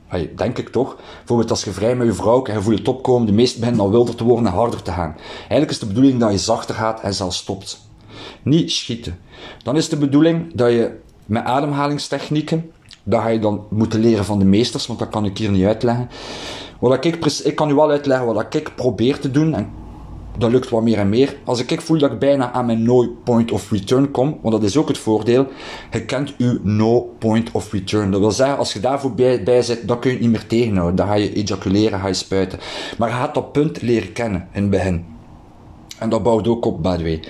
Hey, 0.08 0.32
denk 0.36 0.58
ik 0.58 0.70
toch. 0.70 0.96
Bijvoorbeeld 1.18 1.50
als 1.50 1.64
je 1.64 1.72
vrij 1.72 1.96
met 1.96 2.08
je 2.08 2.14
vrouw 2.14 2.44
en 2.44 2.54
je 2.54 2.62
voelt 2.62 2.78
het 2.78 2.88
opkomen, 2.88 3.28
de 3.28 3.34
meesten 3.34 3.60
beginnen 3.60 3.84
dan 3.84 3.92
wilder 3.92 4.16
te 4.16 4.24
worden 4.24 4.46
en 4.46 4.54
harder 4.54 4.82
te 4.82 4.92
gaan. 4.92 5.16
Eigenlijk 5.40 5.72
is 5.72 5.80
de 5.80 5.86
bedoeling 5.86 6.20
dat 6.20 6.32
je 6.32 6.38
zachter 6.38 6.76
gaat 6.76 7.02
en 7.02 7.14
zelfs 7.14 7.38
stopt. 7.38 7.80
Niet 8.44 8.72
schieten. 8.72 9.20
Dan 9.64 9.76
is 9.76 9.90
de 9.90 9.98
bedoeling 9.98 10.54
dat 10.54 10.72
je 10.72 11.00
met 11.26 11.44
ademhalingstechnieken, 11.44 12.72
dat 13.06 13.22
ga 13.22 13.28
je 13.28 13.40
dan 13.40 13.66
moeten 13.70 14.00
leren 14.00 14.26
van 14.26 14.40
de 14.40 14.46
meesters, 14.46 14.88
want 14.88 15.00
dat 15.00 15.10
kan 15.10 15.26
ik 15.26 15.38
hier 15.38 15.52
niet 15.52 15.66
uitleggen. 15.66 16.10
Wat 16.80 17.06
ik, 17.06 17.26
ik 17.44 17.56
kan 17.56 17.70
u 17.70 17.74
wel 17.74 17.90
uitleggen 17.90 18.34
wat 18.34 18.54
ik 18.56 18.76
probeer 18.76 19.20
te 19.20 19.32
doen, 19.32 19.54
en 19.54 19.70
dat 20.38 20.52
lukt 20.52 20.70
wat 20.70 20.84
meer 20.84 20.98
en 20.98 21.10
meer. 21.10 21.38
Als 21.44 21.66
ik 21.66 21.82
voel 21.82 22.00
dat 22.00 22.12
ik 22.12 22.20
bijna 22.20 22.52
aan 22.52 22.66
mijn 22.66 22.84
no 22.84 23.16
point 23.24 23.52
of 23.52 23.72
return 23.72 24.12
kom, 24.12 24.40
want 24.42 24.56
dat 24.56 24.64
is 24.64 24.78
ook 24.78 24.88
het 24.88 24.98
voordeel, 24.98 25.48
je 25.92 26.06
kent 26.06 26.34
uw 26.38 26.60
no 26.64 27.02
point 27.20 27.52
of 27.52 27.72
return. 27.72 28.12
Dat 28.12 28.20
wil 28.20 28.32
zeggen, 28.32 28.58
als 28.58 28.74
je 28.74 28.80
daarvoor 28.80 29.14
bij, 29.14 29.44
bij 29.44 29.62
zit, 29.62 29.88
dan 29.88 30.00
kun 30.00 30.10
je 30.10 30.16
het 30.16 30.26
niet 30.26 30.36
meer 30.36 30.48
tegenhouden. 30.48 30.96
Dan 30.96 31.08
ga 31.08 31.14
je 31.14 31.34
ejaculeren, 31.34 32.00
ga 32.00 32.08
je 32.08 32.14
spuiten. 32.14 32.60
Maar 32.98 33.10
je 33.10 33.16
gaat 33.16 33.34
dat 33.34 33.52
punt 33.52 33.82
leren 33.82 34.12
kennen 34.12 34.48
in 34.52 34.62
het 34.62 34.72
begin. 34.72 35.06
En 36.00 36.10
dat 36.10 36.24
bouwt 36.24 36.48
ook 36.48 36.66
op, 36.66 36.84
by 36.84 36.98
the 36.98 37.04
way. 37.04 37.24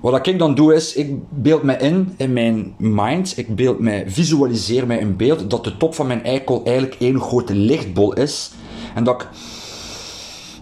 Wat 0.00 0.26
ik 0.26 0.38
dan 0.38 0.54
doe 0.54 0.74
is, 0.74 0.94
ik 0.94 1.14
beeld 1.28 1.62
me 1.62 1.76
in, 1.76 2.14
in 2.16 2.32
mijn 2.32 2.74
mind, 2.78 3.38
ik 3.38 3.54
beeld 3.54 3.78
me, 3.78 4.04
visualiseer 4.06 4.86
mij 4.86 5.00
een 5.00 5.16
beeld 5.16 5.50
dat 5.50 5.64
de 5.64 5.76
top 5.76 5.94
van 5.94 6.06
mijn 6.06 6.24
eikel 6.24 6.62
eigenlijk 6.64 6.96
één 6.98 7.20
grote 7.20 7.54
lichtbol 7.54 8.12
is. 8.12 8.50
En 8.94 9.04
dat 9.04 9.22
ik 9.22 9.28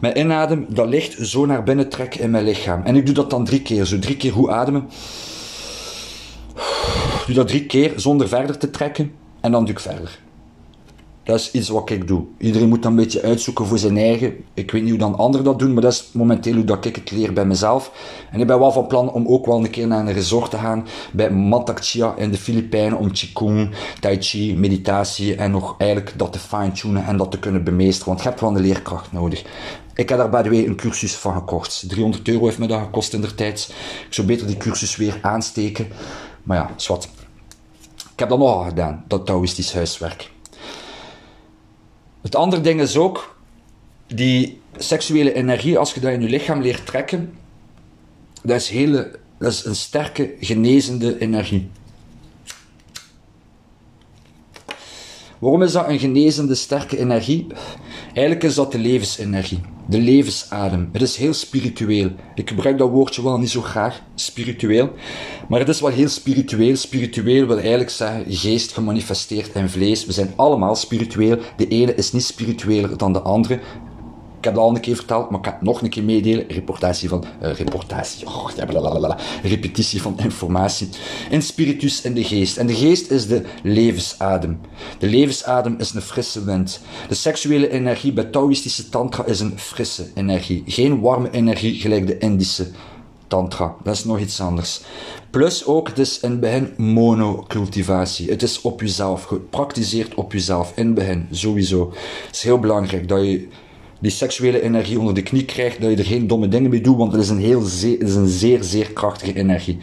met 0.00 0.16
inadem 0.16 0.66
dat 0.68 0.88
licht 0.88 1.28
zo 1.28 1.46
naar 1.46 1.62
binnen 1.62 1.88
trek 1.88 2.14
in 2.14 2.30
mijn 2.30 2.44
lichaam. 2.44 2.82
En 2.82 2.96
ik 2.96 3.06
doe 3.06 3.14
dat 3.14 3.30
dan 3.30 3.44
drie 3.44 3.62
keer, 3.62 3.84
zo 3.84 3.98
drie 3.98 4.16
keer 4.16 4.32
goed 4.32 4.48
ademen. 4.48 4.88
doe 7.26 7.34
dat 7.34 7.48
drie 7.48 7.66
keer 7.66 7.92
zonder 7.96 8.28
verder 8.28 8.58
te 8.58 8.70
trekken 8.70 9.12
en 9.40 9.52
dan 9.52 9.64
doe 9.64 9.74
ik 9.74 9.80
verder. 9.80 10.18
Dat 11.28 11.38
is 11.38 11.50
iets 11.50 11.68
wat 11.68 11.90
ik 11.90 12.06
doe. 12.06 12.24
Iedereen 12.38 12.68
moet 12.68 12.82
dan 12.82 12.90
een 12.90 12.98
beetje 12.98 13.22
uitzoeken 13.22 13.66
voor 13.66 13.78
zijn 13.78 13.96
eigen. 13.96 14.36
Ik 14.54 14.70
weet 14.70 14.82
niet 14.82 14.90
hoe 14.90 14.98
dan 14.98 15.16
anderen 15.16 15.44
dat 15.44 15.58
doen, 15.58 15.72
maar 15.72 15.82
dat 15.82 15.92
is 15.92 16.08
momenteel 16.12 16.54
hoe 16.54 16.64
dat 16.64 16.84
ik 16.84 16.96
het 16.96 17.10
leer 17.10 17.32
bij 17.32 17.44
mezelf. 17.44 17.92
En 18.30 18.40
ik 18.40 18.46
ben 18.46 18.58
wel 18.58 18.72
van 18.72 18.86
plan 18.86 19.12
om 19.12 19.26
ook 19.26 19.46
wel 19.46 19.56
een 19.58 19.70
keer 19.70 19.86
naar 19.86 20.06
een 20.06 20.12
resort 20.12 20.50
te 20.50 20.56
gaan 20.56 20.86
bij 21.12 21.30
Mantak 21.30 21.84
Chia 21.84 22.14
in 22.16 22.30
de 22.30 22.36
Filipijnen 22.36 22.98
om 22.98 23.12
Qigong, 23.12 23.70
Tai 24.00 24.16
Chi, 24.20 24.56
meditatie 24.56 25.34
en 25.34 25.50
nog 25.50 25.74
eigenlijk 25.78 26.18
dat 26.18 26.32
te 26.32 26.38
fine-tunen 26.38 27.04
en 27.04 27.16
dat 27.16 27.30
te 27.30 27.38
kunnen 27.38 27.64
bemeesteren. 27.64 28.08
Want 28.08 28.22
je 28.22 28.28
hebt 28.28 28.40
wel 28.40 28.50
een 28.50 28.60
leerkracht 28.60 29.12
nodig. 29.12 29.44
Ik 29.94 30.08
heb 30.08 30.18
daar 30.18 30.30
bij 30.30 30.42
de 30.42 30.50
way 30.50 30.66
een 30.66 30.76
cursus 30.76 31.14
van 31.14 31.34
gekocht. 31.34 31.84
300 31.88 32.28
euro 32.28 32.44
heeft 32.44 32.58
me 32.58 32.66
dat 32.66 32.80
gekost 32.80 33.12
in 33.12 33.20
de 33.20 33.34
tijd. 33.34 33.74
Ik 34.06 34.14
zou 34.14 34.26
beter 34.26 34.46
die 34.46 34.56
cursus 34.56 34.96
weer 34.96 35.18
aansteken. 35.22 35.88
Maar 36.42 36.56
ja, 36.56 36.70
zwart. 36.76 37.08
Ik 38.12 38.18
heb 38.18 38.28
dat 38.28 38.38
nogal 38.38 38.64
gedaan, 38.64 39.04
dat 39.08 39.26
Taoïstisch 39.26 39.74
huiswerk. 39.74 40.30
Het 42.22 42.34
andere 42.34 42.62
ding 42.62 42.80
is 42.80 42.96
ook, 42.96 43.36
die 44.06 44.60
seksuele 44.76 45.32
energie, 45.32 45.78
als 45.78 45.94
je 45.94 46.00
dat 46.00 46.12
in 46.12 46.20
je 46.20 46.28
lichaam 46.28 46.60
leert 46.60 46.86
trekken, 46.86 47.38
dat 48.42 48.56
is, 48.56 48.68
hele, 48.68 49.18
dat 49.38 49.52
is 49.52 49.64
een 49.64 49.76
sterke, 49.76 50.34
genezende 50.40 51.20
energie. 51.20 51.70
Waarom 55.38 55.62
is 55.62 55.72
dat 55.72 55.88
een 55.88 55.98
genezende, 55.98 56.54
sterke 56.54 56.98
energie? 56.98 57.46
Eigenlijk 58.06 58.42
is 58.42 58.54
dat 58.54 58.72
de 58.72 58.78
levensenergie, 58.78 59.60
de 59.86 59.98
levensadem. 59.98 60.88
Het 60.92 61.02
is 61.02 61.16
heel 61.16 61.32
spiritueel. 61.32 62.10
Ik 62.34 62.48
gebruik 62.48 62.78
dat 62.78 62.90
woordje 62.90 63.22
wel 63.22 63.38
niet 63.38 63.50
zo 63.50 63.60
graag, 63.60 64.02
spiritueel. 64.14 64.92
Maar 65.48 65.58
het 65.58 65.68
is 65.68 65.80
wel 65.80 65.90
heel 65.90 66.08
spiritueel. 66.08 66.76
Spiritueel 66.76 67.46
wil 67.46 67.58
eigenlijk 67.58 67.90
zeggen 67.90 68.24
geest 68.28 68.72
gemanifesteerd 68.72 69.54
in 69.54 69.68
vlees. 69.68 70.06
We 70.06 70.12
zijn 70.12 70.32
allemaal 70.36 70.74
spiritueel. 70.76 71.38
De 71.56 71.68
ene 71.68 71.94
is 71.94 72.12
niet 72.12 72.24
spiritueler 72.24 72.96
dan 72.96 73.12
de 73.12 73.20
andere. 73.20 73.60
Ik 74.38 74.44
heb 74.44 74.54
dat 74.54 74.62
al 74.62 74.74
een 74.74 74.80
keer 74.80 74.96
verteld, 74.96 75.30
maar 75.30 75.38
ik 75.38 75.46
ga 75.46 75.52
het 75.52 75.62
nog 75.62 75.82
een 75.82 75.88
keer 75.88 76.04
meedelen. 76.04 76.48
Reportatie 76.48 77.08
van... 77.08 77.24
Uh, 77.42 77.52
reportatie. 77.52 78.26
Oh, 78.26 78.48
repetitie 79.42 80.02
van 80.02 80.18
informatie. 80.18 80.88
In 81.30 81.42
spiritus 81.42 82.02
en 82.02 82.14
de 82.14 82.24
geest. 82.24 82.56
En 82.56 82.66
de 82.66 82.74
geest 82.74 83.10
is 83.10 83.26
de 83.26 83.42
levensadem. 83.62 84.60
De 84.98 85.06
levensadem 85.06 85.76
is 85.78 85.94
een 85.94 86.02
frisse 86.02 86.44
wind. 86.44 86.80
De 87.08 87.14
seksuele 87.14 87.70
energie 87.70 88.12
bij 88.12 88.24
Taoïstische 88.24 88.88
tantra 88.88 89.24
is 89.24 89.40
een 89.40 89.58
frisse 89.58 90.06
energie. 90.14 90.62
Geen 90.66 91.00
warme 91.00 91.30
energie 91.30 91.80
gelijk 91.80 92.06
de 92.06 92.18
Indische 92.18 92.66
tantra. 93.26 93.74
Dat 93.82 93.94
is 93.94 94.04
nog 94.04 94.18
iets 94.18 94.40
anders. 94.40 94.80
Plus 95.30 95.66
ook, 95.66 95.88
het 95.88 95.98
is 95.98 96.20
in 96.20 96.40
begin 96.40 96.72
monocultivatie. 96.76 98.30
Het 98.30 98.42
is 98.42 98.60
op 98.60 98.80
jezelf, 98.80 99.24
gepraktiseerd 99.24 100.14
op 100.14 100.32
jezelf. 100.32 100.72
In 100.74 100.94
begin, 100.94 101.26
sowieso. 101.30 101.92
Het 102.26 102.36
is 102.36 102.42
heel 102.42 102.58
belangrijk 102.58 103.08
dat 103.08 103.24
je 103.24 103.48
die 103.98 104.10
seksuele 104.10 104.62
energie 104.62 104.98
onder 104.98 105.14
de 105.14 105.22
knie 105.22 105.44
krijgt, 105.44 105.80
dat 105.80 105.90
je 105.90 105.96
er 105.96 106.04
geen 106.04 106.26
domme 106.26 106.48
dingen 106.48 106.70
mee 106.70 106.80
doet, 106.80 106.96
want 106.96 107.12
het 107.12 107.22
is 107.22 107.28
een, 107.28 107.38
heel 107.38 107.60
zeer, 107.60 108.02
is 108.02 108.14
een 108.14 108.28
zeer, 108.28 108.62
zeer 108.62 108.92
krachtige 108.92 109.34
energie. 109.34 109.78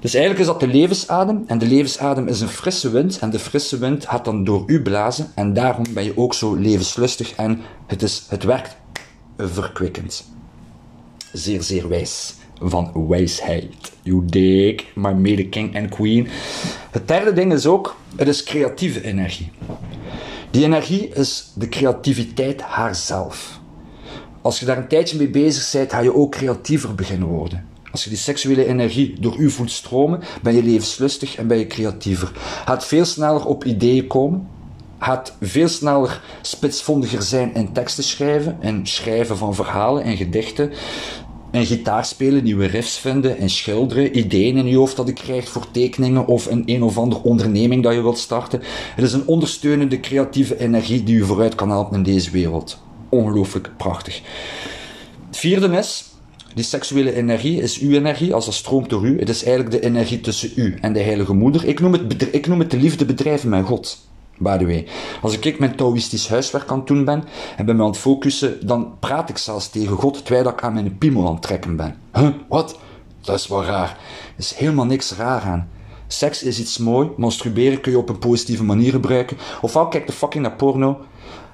Dus 0.00 0.14
eigenlijk 0.14 0.44
is 0.44 0.52
dat 0.52 0.60
de 0.60 0.78
levensadem, 0.78 1.44
en 1.46 1.58
de 1.58 1.66
levensadem 1.66 2.28
is 2.28 2.40
een 2.40 2.48
frisse 2.48 2.90
wind, 2.90 3.18
en 3.18 3.30
de 3.30 3.38
frisse 3.38 3.78
wind 3.78 4.06
gaat 4.06 4.24
dan 4.24 4.44
door 4.44 4.62
u 4.66 4.82
blazen, 4.82 5.26
en 5.34 5.52
daarom 5.52 5.84
ben 5.94 6.04
je 6.04 6.16
ook 6.16 6.34
zo 6.34 6.54
levenslustig, 6.54 7.32
en 7.34 7.60
het, 7.86 8.02
is, 8.02 8.26
het 8.28 8.42
werkt 8.42 8.76
verkwikkend. 9.36 10.24
Zeer, 11.32 11.62
zeer 11.62 11.88
wijs 11.88 12.34
van 12.60 13.06
wijsheid. 13.08 13.92
You 14.02 14.22
dig, 14.24 14.84
my 14.94 15.12
mede 15.12 15.48
king 15.48 15.76
and 15.76 15.88
queen. 15.88 16.28
Het 16.90 17.08
derde 17.08 17.32
ding 17.32 17.52
is 17.52 17.66
ook, 17.66 17.96
het 18.16 18.28
is 18.28 18.42
creatieve 18.42 19.04
energie. 19.04 19.50
Die 20.56 20.64
energie 20.64 21.08
is 21.08 21.50
de 21.54 21.68
creativiteit 21.68 22.60
haarzelf. 22.60 23.60
Als 24.42 24.60
je 24.60 24.66
daar 24.66 24.76
een 24.76 24.88
tijdje 24.88 25.16
mee 25.16 25.28
bezig 25.28 25.72
bent, 25.72 25.92
ga 25.92 25.98
je 25.98 26.14
ook 26.14 26.30
creatiever 26.30 26.94
beginnen 26.94 27.28
worden. 27.28 27.66
Als 27.90 28.04
je 28.04 28.10
die 28.10 28.18
seksuele 28.18 28.66
energie 28.66 29.20
door 29.20 29.36
u 29.36 29.50
voelt 29.50 29.70
stromen, 29.70 30.20
ben 30.42 30.54
je 30.54 30.62
levenslustig 30.62 31.36
en 31.36 31.46
ben 31.46 31.58
je 31.58 31.66
creatiever. 31.66 32.32
Gaat 32.64 32.86
veel 32.86 33.04
sneller 33.04 33.46
op 33.46 33.64
ideeën 33.64 34.06
komen. 34.06 34.48
Gaat 34.98 35.36
veel 35.40 35.68
sneller 35.68 36.22
spitsvondiger 36.42 37.22
zijn 37.22 37.54
in 37.54 37.72
teksten 37.72 38.04
schrijven, 38.04 38.56
en 38.60 38.86
schrijven 38.86 39.36
van 39.36 39.54
verhalen 39.54 40.02
en 40.02 40.16
gedichten. 40.16 40.72
En 41.50 41.66
gitaar 41.66 42.04
spelen, 42.04 42.44
nieuwe 42.44 42.66
riffs 42.66 42.98
vinden 42.98 43.38
en 43.38 43.50
schilderen, 43.50 44.18
ideeën 44.18 44.56
in 44.56 44.66
je 44.66 44.76
hoofd 44.76 44.96
dat 44.96 45.06
je 45.06 45.12
krijgt 45.12 45.48
voor 45.48 45.70
tekeningen 45.70 46.26
of 46.26 46.46
een 46.46 46.62
een 46.66 46.82
of 46.82 46.98
andere 46.98 47.22
onderneming 47.22 47.82
dat 47.82 47.94
je 47.94 48.02
wilt 48.02 48.18
starten. 48.18 48.62
Het 48.94 49.04
is 49.04 49.12
een 49.12 49.26
ondersteunende 49.26 50.00
creatieve 50.00 50.58
energie 50.58 51.02
die 51.02 51.16
je 51.16 51.24
vooruit 51.24 51.54
kan 51.54 51.70
helpen 51.70 51.96
in 51.96 52.02
deze 52.02 52.30
wereld. 52.30 52.82
Ongelooflijk 53.08 53.70
prachtig. 53.76 54.22
Het 55.26 55.36
vierde 55.36 55.76
is, 55.76 56.04
die 56.54 56.64
seksuele 56.64 57.14
energie 57.14 57.62
is 57.62 57.78
uw 57.78 57.90
energie, 57.90 58.34
als 58.34 58.44
dat 58.44 58.54
stroomt 58.54 58.90
door 58.90 59.06
u. 59.06 59.18
Het 59.18 59.28
is 59.28 59.44
eigenlijk 59.44 59.80
de 59.80 59.88
energie 59.88 60.20
tussen 60.20 60.50
u 60.54 60.78
en 60.80 60.92
de 60.92 61.00
Heilige 61.00 61.34
Moeder. 61.34 61.64
Ik 61.64 61.80
noem 61.80 61.92
het, 61.92 62.34
ik 62.34 62.46
noem 62.46 62.58
het 62.58 62.70
de 62.70 62.76
liefde 62.76 63.04
bedrijven 63.04 63.48
met 63.48 63.64
God. 63.64 63.98
By 64.38 64.56
the 64.56 64.66
way. 64.66 64.86
Als 65.22 65.38
ik 65.38 65.58
mijn 65.58 65.76
Taoïstisch 65.76 66.28
huiswerk 66.28 66.70
aan 66.70 66.78
het 66.78 66.86
doen 66.86 67.04
ben 67.04 67.24
en 67.56 67.66
ben 67.66 67.76
me 67.76 67.82
aan 67.82 67.88
het 67.88 67.98
focussen, 67.98 68.66
dan 68.66 68.98
praat 69.00 69.28
ik 69.28 69.38
zelfs 69.38 69.68
tegen 69.68 69.96
God 69.96 70.24
terwijl 70.24 70.48
ik 70.48 70.62
aan 70.62 70.74
mijn 70.74 70.98
piemel 70.98 71.26
aan 71.26 71.32
het 71.32 71.42
trekken 71.42 71.76
ben. 71.76 71.96
Huh? 72.12 72.28
Wat? 72.48 72.78
Dat 73.20 73.38
is 73.38 73.48
wel 73.48 73.64
raar. 73.64 73.88
Er 73.88 74.34
is 74.36 74.54
helemaal 74.54 74.84
niks 74.84 75.12
raar 75.12 75.42
aan. 75.42 75.68
Seks 76.06 76.42
is 76.42 76.60
iets 76.60 76.78
mooi, 76.78 77.10
masturberen 77.16 77.80
kun 77.80 77.92
je 77.92 77.98
op 77.98 78.08
een 78.08 78.18
positieve 78.18 78.64
manier 78.64 78.90
gebruiken. 78.90 79.36
Ofwel 79.60 79.88
kijk 79.88 80.06
de 80.06 80.12
fucking 80.12 80.42
naar 80.42 80.56
porno, 80.56 80.98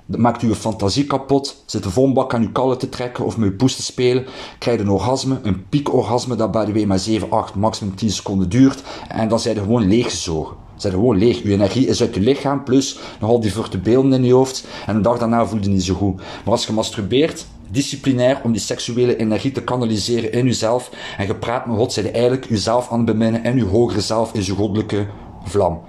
dat 0.07 0.21
maakt 0.21 0.43
uw 0.43 0.55
fantasie 0.55 1.07
kapot, 1.07 1.63
zit 1.67 1.85
een 1.85 1.91
vonbak 1.91 2.35
aan 2.35 2.43
uw 2.43 2.53
kallen 2.53 2.79
te 2.79 2.89
trekken 2.89 3.25
of 3.25 3.37
met 3.37 3.49
uw 3.49 3.57
poes 3.57 3.77
te 3.77 3.83
spelen, 3.83 4.27
krijg 4.59 4.77
je 4.77 4.83
een 4.83 4.91
orgasme, 4.91 5.39
een 5.43 5.69
piekorgasme 5.69 6.37
dat 6.37 6.51
bij 6.51 6.65
de 6.65 6.73
way 6.73 6.85
maar 6.85 6.99
7, 6.99 7.31
8, 7.31 7.55
maximum 7.55 7.95
10 7.95 8.11
seconden 8.11 8.49
duurt 8.49 8.83
en 9.09 9.29
dan 9.29 9.41
zijn 9.41 9.57
er 9.57 9.63
gewoon 9.63 9.89
leeggezogen 9.89 10.62
zijn 10.83 10.93
gewoon 10.93 11.19
leeg. 11.19 11.43
Je 11.43 11.53
energie 11.53 11.87
is 11.87 12.01
uit 12.01 12.15
je 12.15 12.21
lichaam, 12.21 12.65
plus 12.65 12.99
nog 13.21 13.31
al 13.31 13.41
die 13.41 13.53
vruchte 13.53 13.79
beelden 13.79 14.13
in 14.13 14.25
je 14.25 14.33
hoofd. 14.33 14.67
En 14.87 14.97
een 14.97 15.03
dag 15.03 15.19
daarna 15.19 15.47
voel 15.47 15.61
je 15.63 15.69
niet 15.69 15.83
zo 15.83 15.95
goed. 15.95 16.17
Maar 16.17 16.53
als 16.53 16.67
je 16.67 16.73
masturbeert, 16.73 17.47
disciplinair 17.71 18.41
om 18.43 18.53
die 18.53 18.61
seksuele 18.61 19.17
energie 19.17 19.53
te 19.53 19.63
kanaliseren 19.63 20.33
in 20.33 20.45
jezelf. 20.45 20.91
En 21.19 21.27
je 21.27 21.35
praat 21.35 21.67
met 21.67 21.77
God, 21.77 21.93
zijn 21.93 22.13
eigenlijk 22.13 22.49
jezelf 22.49 22.91
aan 22.91 22.97
het 22.97 23.07
beminnen. 23.07 23.45
En 23.45 23.57
je 23.57 23.65
hogere 23.65 24.01
zelf 24.01 24.35
is 24.35 24.47
je 24.47 24.53
goddelijke 24.53 25.07
vlam. 25.45 25.81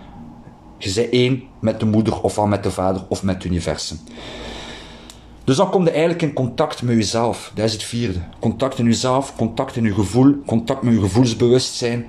Je 0.77 0.93
bent 0.93 1.09
één 1.09 1.43
met 1.59 1.79
de 1.79 1.85
moeder, 1.85 2.21
of 2.21 2.37
al 2.37 2.47
met 2.47 2.63
de 2.63 2.71
vader, 2.71 3.05
of 3.09 3.23
met 3.23 3.35
het 3.35 3.43
universum. 3.43 3.99
Dus 5.43 5.55
dan 5.55 5.69
kom 5.69 5.83
je 5.83 5.89
eigenlijk 5.89 6.21
in 6.21 6.33
contact 6.33 6.81
met 6.81 6.95
jezelf. 6.95 7.51
Dat 7.55 7.65
is 7.65 7.73
het 7.73 7.83
vierde. 7.83 8.19
Contact 8.39 8.79
in 8.79 8.85
jezelf, 8.85 9.35
contact 9.35 9.75
in 9.75 9.83
je 9.83 9.93
gevoel, 9.93 10.35
contact 10.45 10.81
met 10.81 10.93
je 10.93 10.99
gevoelsbewustzijn. 10.99 12.05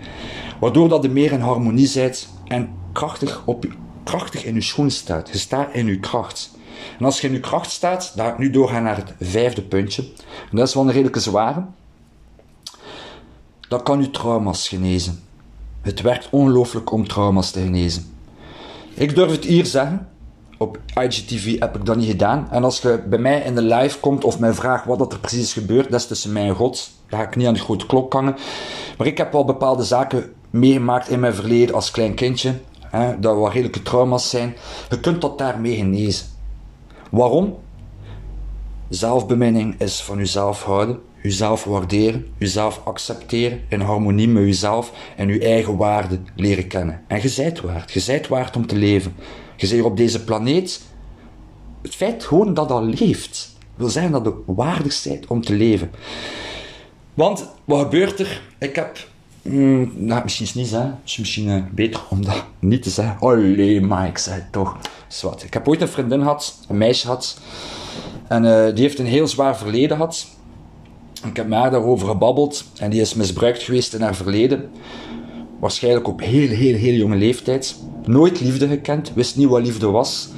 Waardoor 0.61 0.89
dat 0.89 1.03
je 1.03 1.09
meer 1.09 1.33
in 1.33 1.41
harmonie 1.41 1.91
bent 1.95 2.29
en 2.45 2.75
krachtig 2.93 3.43
op, 3.45 3.67
krachtig 4.05 4.45
in 4.45 4.55
je 4.55 4.61
schoen 4.61 4.91
staat. 4.91 5.29
Je 5.29 5.39
staat 5.39 5.75
in 5.75 5.87
je 5.87 6.01
kracht. 6.01 6.51
En 6.99 7.05
als 7.05 7.21
je 7.21 7.27
in 7.27 7.33
je 7.33 7.41
kracht 7.41 7.71
staat, 7.71 8.13
dan 8.17 8.27
ga 8.27 8.33
ik 8.33 8.39
nu 8.39 8.51
doorgaan 8.51 8.83
naar 8.83 8.97
het 8.97 9.15
vijfde 9.21 9.63
puntje. 9.63 10.03
En 10.51 10.57
dat 10.57 10.69
is 10.69 10.75
wel 10.75 10.83
een 10.83 10.93
redelijke 10.93 11.21
zware. 11.21 11.65
Dat 13.69 13.83
kan 13.83 14.01
je 14.01 14.11
trauma's 14.11 14.69
genezen. 14.69 15.23
Het 15.81 16.01
werkt 16.01 16.29
ongelooflijk 16.31 16.93
om 16.93 17.09
trauma's 17.09 17.51
te 17.51 17.61
genezen. 17.61 18.13
Ik 18.95 19.15
durf 19.15 19.31
het 19.31 19.45
hier 19.45 19.67
zeggen. 19.67 20.09
Op 20.59 20.79
IGTV 21.01 21.59
heb 21.59 21.77
ik 21.77 21.85
dat 21.87 21.97
niet 21.97 22.11
gedaan. 22.11 22.49
En 22.51 22.65
als 22.65 22.81
je 22.81 23.03
bij 23.09 23.19
mij 23.19 23.41
in 23.41 23.55
de 23.55 23.63
live 23.63 23.99
komt 23.99 24.25
of 24.25 24.39
mij 24.39 24.53
vraagt 24.53 24.85
wat 24.85 25.13
er 25.13 25.19
precies 25.19 25.41
is 25.41 25.53
gebeurd, 25.53 25.91
dat 25.91 26.01
is 26.01 26.07
tussen 26.07 26.33
mij 26.33 26.49
en 26.49 26.55
God. 26.55 26.91
Daar 27.09 27.21
ga 27.21 27.27
ik 27.27 27.37
niet 27.37 27.47
aan 27.47 27.55
de 27.55 27.61
grote 27.61 27.87
klok 27.87 28.13
hangen. 28.13 28.37
Maar 28.99 29.07
ik 29.07 29.19
heb 29.19 29.33
wel 29.33 29.45
bepaalde 29.45 29.85
zaken 29.85 30.33
meegemaakt 30.55 31.09
in 31.09 31.21
mijn 31.21 31.35
verleden 31.35 31.75
als 31.75 31.91
klein 31.91 32.15
kindje. 32.15 32.55
Hè, 32.81 33.19
dat 33.21 33.37
wat 33.37 33.53
redelijke 33.53 33.83
trauma's 33.83 34.31
zijn. 34.31 34.57
Je 34.91 35.01
kunt 35.01 35.21
dat 35.21 35.39
daarmee 35.39 35.77
genezen. 35.77 36.27
Waarom? 37.11 37.57
Zelfbeminning 38.89 39.81
is 39.81 40.03
van 40.03 40.19
jezelf 40.19 40.63
houden, 40.63 41.01
jezelf 41.23 41.65
waarderen, 41.65 42.27
jezelf 42.39 42.81
accepteren, 42.85 43.61
in 43.69 43.81
harmonie 43.81 44.29
met 44.29 44.43
jezelf 44.43 44.93
en 45.17 45.29
je 45.29 45.39
eigen 45.39 45.77
waarde 45.77 46.19
leren 46.37 46.67
kennen. 46.67 47.03
En 47.07 47.23
je 47.23 47.29
zijt 47.29 47.61
waard, 47.61 47.93
je 47.93 48.01
zijt 48.01 48.29
waard 48.29 48.57
om 48.57 48.67
te 48.67 48.77
leven. 48.77 49.15
Je 49.57 49.57
bent 49.57 49.73
hier 49.73 49.85
op 49.85 49.97
deze 49.97 50.25
planeet. 50.25 50.83
Het 51.83 51.95
feit 51.95 52.25
gewoon 52.25 52.55
dat 52.55 52.69
dat 52.69 52.83
leeft, 52.83 53.57
wil 53.75 53.89
zeggen 53.89 54.13
dat 54.13 54.25
je 54.25 54.43
waardig 54.47 55.03
bent 55.05 55.27
om 55.27 55.41
te 55.41 55.55
leven. 55.55 55.91
Want, 57.15 57.49
wat 57.65 57.81
gebeurt 57.81 58.21
er? 58.21 58.43
Ik 58.59 58.75
heb 58.75 59.13
Mm, 59.45 59.93
nou, 59.95 60.23
misschien 60.23 60.47
is 60.47 60.55
niet 60.55 60.71
hè. 60.71 60.79
Het 60.79 60.95
is 61.05 61.17
misschien 61.17 61.49
uh, 61.49 61.63
beter 61.71 62.01
om 62.09 62.25
dat 62.25 62.45
niet 62.59 62.83
te 62.83 62.91
zeggen. 62.91 63.17
Allee, 63.21 63.81
maar 63.81 64.09
ik 64.09 64.19
zei 64.19 64.37
het 64.37 64.53
toch. 64.53 64.77
Zwat. 65.09 65.43
Ik 65.43 65.53
heb 65.53 65.69
ooit 65.69 65.81
een 65.81 65.89
vriendin 65.89 66.21
gehad, 66.21 66.59
een 66.69 66.79
meisje 66.79 67.07
gehad. 67.07 67.39
En 68.29 68.45
uh, 68.45 68.65
die 68.75 68.83
heeft 68.83 68.99
een 68.99 69.07
heel 69.07 69.29
zwaar 69.29 69.57
verleden 69.57 69.97
gehad. 69.97 70.27
Ik 71.27 71.37
heb 71.37 71.49
met 71.49 71.59
haar 71.59 71.71
daarover 71.71 72.09
gebabbeld. 72.09 72.65
En 72.79 72.91
die 72.91 73.01
is 73.01 73.15
misbruikt 73.15 73.63
geweest 73.63 73.95
in 73.95 74.01
haar 74.01 74.15
verleden. 74.15 74.71
Waarschijnlijk 75.61 76.09
op 76.09 76.21
heel, 76.21 76.49
heel, 76.49 76.75
heel 76.75 76.95
jonge 76.95 77.17
leeftijd. 77.17 77.77
Nooit 78.05 78.41
liefde 78.41 78.69
gekend. 78.69 79.13
Wist 79.15 79.37
niet 79.37 79.49
wat 79.49 79.63
liefde 79.63 79.87
was. 79.87 80.29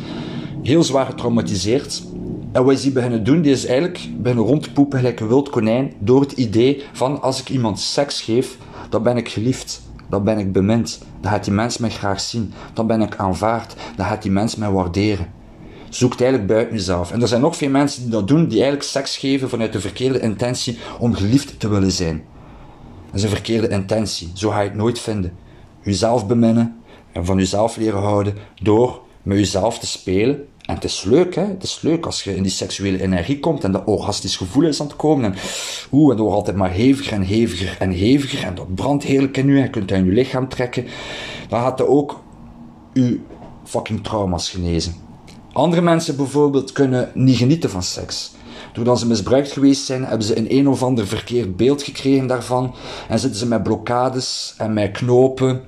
Heel 0.62 0.82
zwaar 0.82 1.06
getraumatiseerd. 1.06 2.02
En 2.52 2.64
wat 2.64 2.74
is 2.74 2.82
die 2.82 2.92
beginnen 2.92 3.24
doen? 3.24 3.42
Die 3.42 3.52
is 3.52 3.66
eigenlijk 3.66 4.08
beginnen 4.18 4.44
rondpoepen 4.44 4.98
gelijk 4.98 5.20
een 5.20 5.28
wild 5.28 5.48
konijn. 5.50 5.92
Door 5.98 6.20
het 6.20 6.32
idee 6.32 6.82
van 6.92 7.22
als 7.22 7.40
ik 7.40 7.48
iemand 7.48 7.80
seks 7.80 8.22
geef, 8.22 8.56
dan 8.88 9.02
ben 9.02 9.16
ik 9.16 9.28
geliefd. 9.28 9.82
Dan 10.08 10.24
ben 10.24 10.38
ik 10.38 10.52
bemind. 10.52 10.98
Dan 11.20 11.30
gaat 11.30 11.44
die 11.44 11.52
mens 11.52 11.78
mij 11.78 11.90
graag 11.90 12.20
zien. 12.20 12.52
Dan 12.72 12.86
ben 12.86 13.00
ik 13.00 13.16
aanvaard. 13.16 13.74
Dan 13.96 14.06
gaat 14.06 14.22
die 14.22 14.30
mens 14.30 14.56
mij 14.56 14.70
waarderen. 14.70 15.32
Zoekt 15.88 16.20
eigenlijk 16.20 16.50
buiten 16.50 16.76
jezelf. 16.76 17.10
En 17.10 17.22
er 17.22 17.28
zijn 17.28 17.40
nog 17.40 17.56
veel 17.56 17.70
mensen 17.70 18.02
die 18.02 18.10
dat 18.10 18.28
doen, 18.28 18.42
die 18.42 18.56
eigenlijk 18.56 18.82
seks 18.82 19.16
geven 19.16 19.48
vanuit 19.48 19.72
de 19.72 19.80
verkeerde 19.80 20.20
intentie 20.20 20.78
om 20.98 21.14
geliefd 21.14 21.60
te 21.60 21.68
willen 21.68 21.92
zijn. 21.92 22.24
Dat 23.06 23.14
is 23.14 23.22
een 23.22 23.28
verkeerde 23.28 23.68
intentie. 23.68 24.30
Zo 24.34 24.50
ga 24.50 24.60
je 24.60 24.68
het 24.68 24.78
nooit 24.78 24.98
vinden. 24.98 25.36
Jezelf 25.82 26.26
beminnen 26.26 26.76
en 27.12 27.24
van 27.24 27.36
jezelf 27.36 27.76
leren 27.76 28.00
houden 28.00 28.34
door 28.62 29.00
met 29.22 29.38
jezelf 29.38 29.78
te 29.78 29.86
spelen 29.86 30.46
en 30.66 30.74
het 30.74 30.84
is 30.84 31.02
leuk, 31.02 31.34
hè? 31.34 31.44
Het 31.44 31.62
is 31.62 31.80
leuk 31.80 32.06
als 32.06 32.22
je 32.22 32.36
in 32.36 32.42
die 32.42 32.52
seksuele 32.52 33.02
energie 33.02 33.40
komt 33.40 33.64
en 33.64 33.72
dat 33.72 33.82
orgastisch 33.84 34.36
gevoel 34.36 34.64
is 34.64 34.80
aan 34.80 34.86
het 34.86 34.96
komen. 34.96 35.32
En 35.32 35.38
oeh, 35.92 36.10
en 36.10 36.16
dat 36.16 36.26
wordt 36.26 36.36
altijd 36.36 36.56
maar 36.56 36.74
heviger 36.74 37.12
en 37.12 37.22
heviger 37.22 37.76
en 37.78 37.90
heviger. 37.90 38.44
En 38.44 38.54
dat 38.54 38.74
brandt 38.74 39.04
heerlijk 39.04 39.36
in 39.36 39.46
je. 39.46 39.54
Je 39.54 39.70
kunt 39.70 39.90
het 39.90 39.98
in 39.98 40.04
je 40.04 40.12
lichaam 40.12 40.48
trekken. 40.48 40.86
Dan 41.48 41.60
gaat 41.60 41.80
er 41.80 41.86
ook 41.86 42.20
je 42.92 43.20
fucking 43.64 44.04
trauma's 44.04 44.50
genezen. 44.50 44.94
Andere 45.52 45.82
mensen 45.82 46.16
bijvoorbeeld 46.16 46.72
kunnen 46.72 47.10
niet 47.14 47.36
genieten 47.36 47.70
van 47.70 47.82
seks. 47.82 48.34
Doordat 48.72 48.98
ze 48.98 49.06
misbruikt 49.06 49.52
geweest 49.52 49.84
zijn, 49.84 50.04
hebben 50.04 50.26
ze 50.26 50.38
een 50.38 50.56
een 50.56 50.68
of 50.68 50.82
ander 50.82 51.06
verkeerd 51.06 51.56
beeld 51.56 51.82
gekregen 51.82 52.26
daarvan. 52.26 52.74
En 53.08 53.18
zitten 53.18 53.38
ze 53.38 53.46
met 53.46 53.62
blokkades 53.62 54.54
en 54.58 54.72
met 54.72 54.90
knopen. 54.90 55.62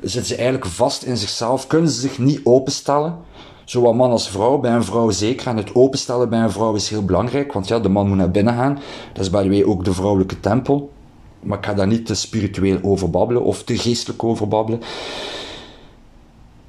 Zitten 0.00 0.24
ze 0.24 0.34
eigenlijk 0.34 0.66
vast 0.66 1.02
in 1.02 1.16
zichzelf. 1.16 1.66
Kunnen 1.66 1.90
ze 1.90 2.00
zich 2.00 2.18
niet 2.18 2.40
openstellen 2.44 3.18
zowel 3.66 3.94
man 3.94 4.10
als 4.10 4.28
vrouw. 4.28 4.58
Bij 4.58 4.72
een 4.72 4.84
vrouw 4.84 5.10
zeker. 5.10 5.46
En 5.46 5.56
het 5.56 5.74
openstellen 5.74 6.28
bij 6.28 6.40
een 6.40 6.50
vrouw 6.50 6.74
is 6.74 6.88
heel 6.88 7.04
belangrijk. 7.04 7.52
Want 7.52 7.68
ja, 7.68 7.78
de 7.78 7.88
man 7.88 8.08
moet 8.08 8.16
naar 8.16 8.30
binnen 8.30 8.54
gaan. 8.54 8.78
Dat 9.12 9.24
is 9.24 9.30
bij 9.30 9.42
de 9.42 9.48
way 9.48 9.62
ook 9.62 9.84
de 9.84 9.92
vrouwelijke 9.92 10.40
tempel. 10.40 10.92
Maar 11.40 11.58
ik 11.58 11.64
ga 11.64 11.74
daar 11.74 11.86
niet 11.86 12.06
te 12.06 12.14
spiritueel 12.14 12.78
over 12.82 13.10
babbelen. 13.10 13.44
Of 13.44 13.62
te 13.62 13.78
geestelijk 13.78 14.24
over 14.24 14.48
babbelen. 14.48 14.80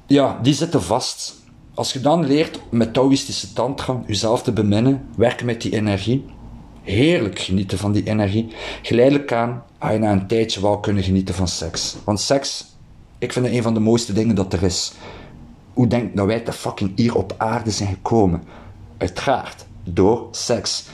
Ja, 0.06 0.38
die 0.42 0.54
zitten 0.54 0.82
vast. 0.82 1.36
Als 1.74 1.92
je 1.92 2.00
dan 2.00 2.26
leert 2.26 2.60
met 2.70 2.92
Taoïstische 2.92 3.52
tantra 3.52 4.02
jezelf 4.06 4.42
te 4.42 4.52
beminnen, 4.52 5.08
werken 5.16 5.46
met 5.46 5.62
die 5.62 5.72
energie, 5.72 6.24
heerlijk 6.82 7.38
genieten 7.38 7.78
van 7.78 7.92
die 7.92 8.04
energie, 8.04 8.48
geleidelijk 8.82 9.32
aan 9.32 9.62
ga 9.78 9.90
je 9.90 9.98
na 9.98 10.12
een 10.12 10.26
tijdje 10.26 10.60
wel 10.60 10.80
kunnen 10.80 11.02
genieten 11.02 11.34
van 11.34 11.48
seks. 11.48 11.96
Want 12.04 12.20
seks, 12.20 12.64
ik 13.18 13.32
vind 13.32 13.46
het 13.46 13.54
een 13.54 13.62
van 13.62 13.74
de 13.74 13.80
mooiste 13.80 14.12
dingen 14.12 14.34
dat 14.34 14.52
er 14.52 14.62
is. 14.62 14.92
Hoe 15.78 15.86
denk 15.86 16.16
dat 16.16 16.26
wij 16.26 16.40
te 16.40 16.52
fucking 16.52 16.92
hier 16.96 17.16
op 17.16 17.34
aarde 17.36 17.70
zijn 17.70 17.88
gekomen? 17.88 18.42
Uiteraard, 18.96 19.66
door 19.84 20.28
seks. 20.30 20.84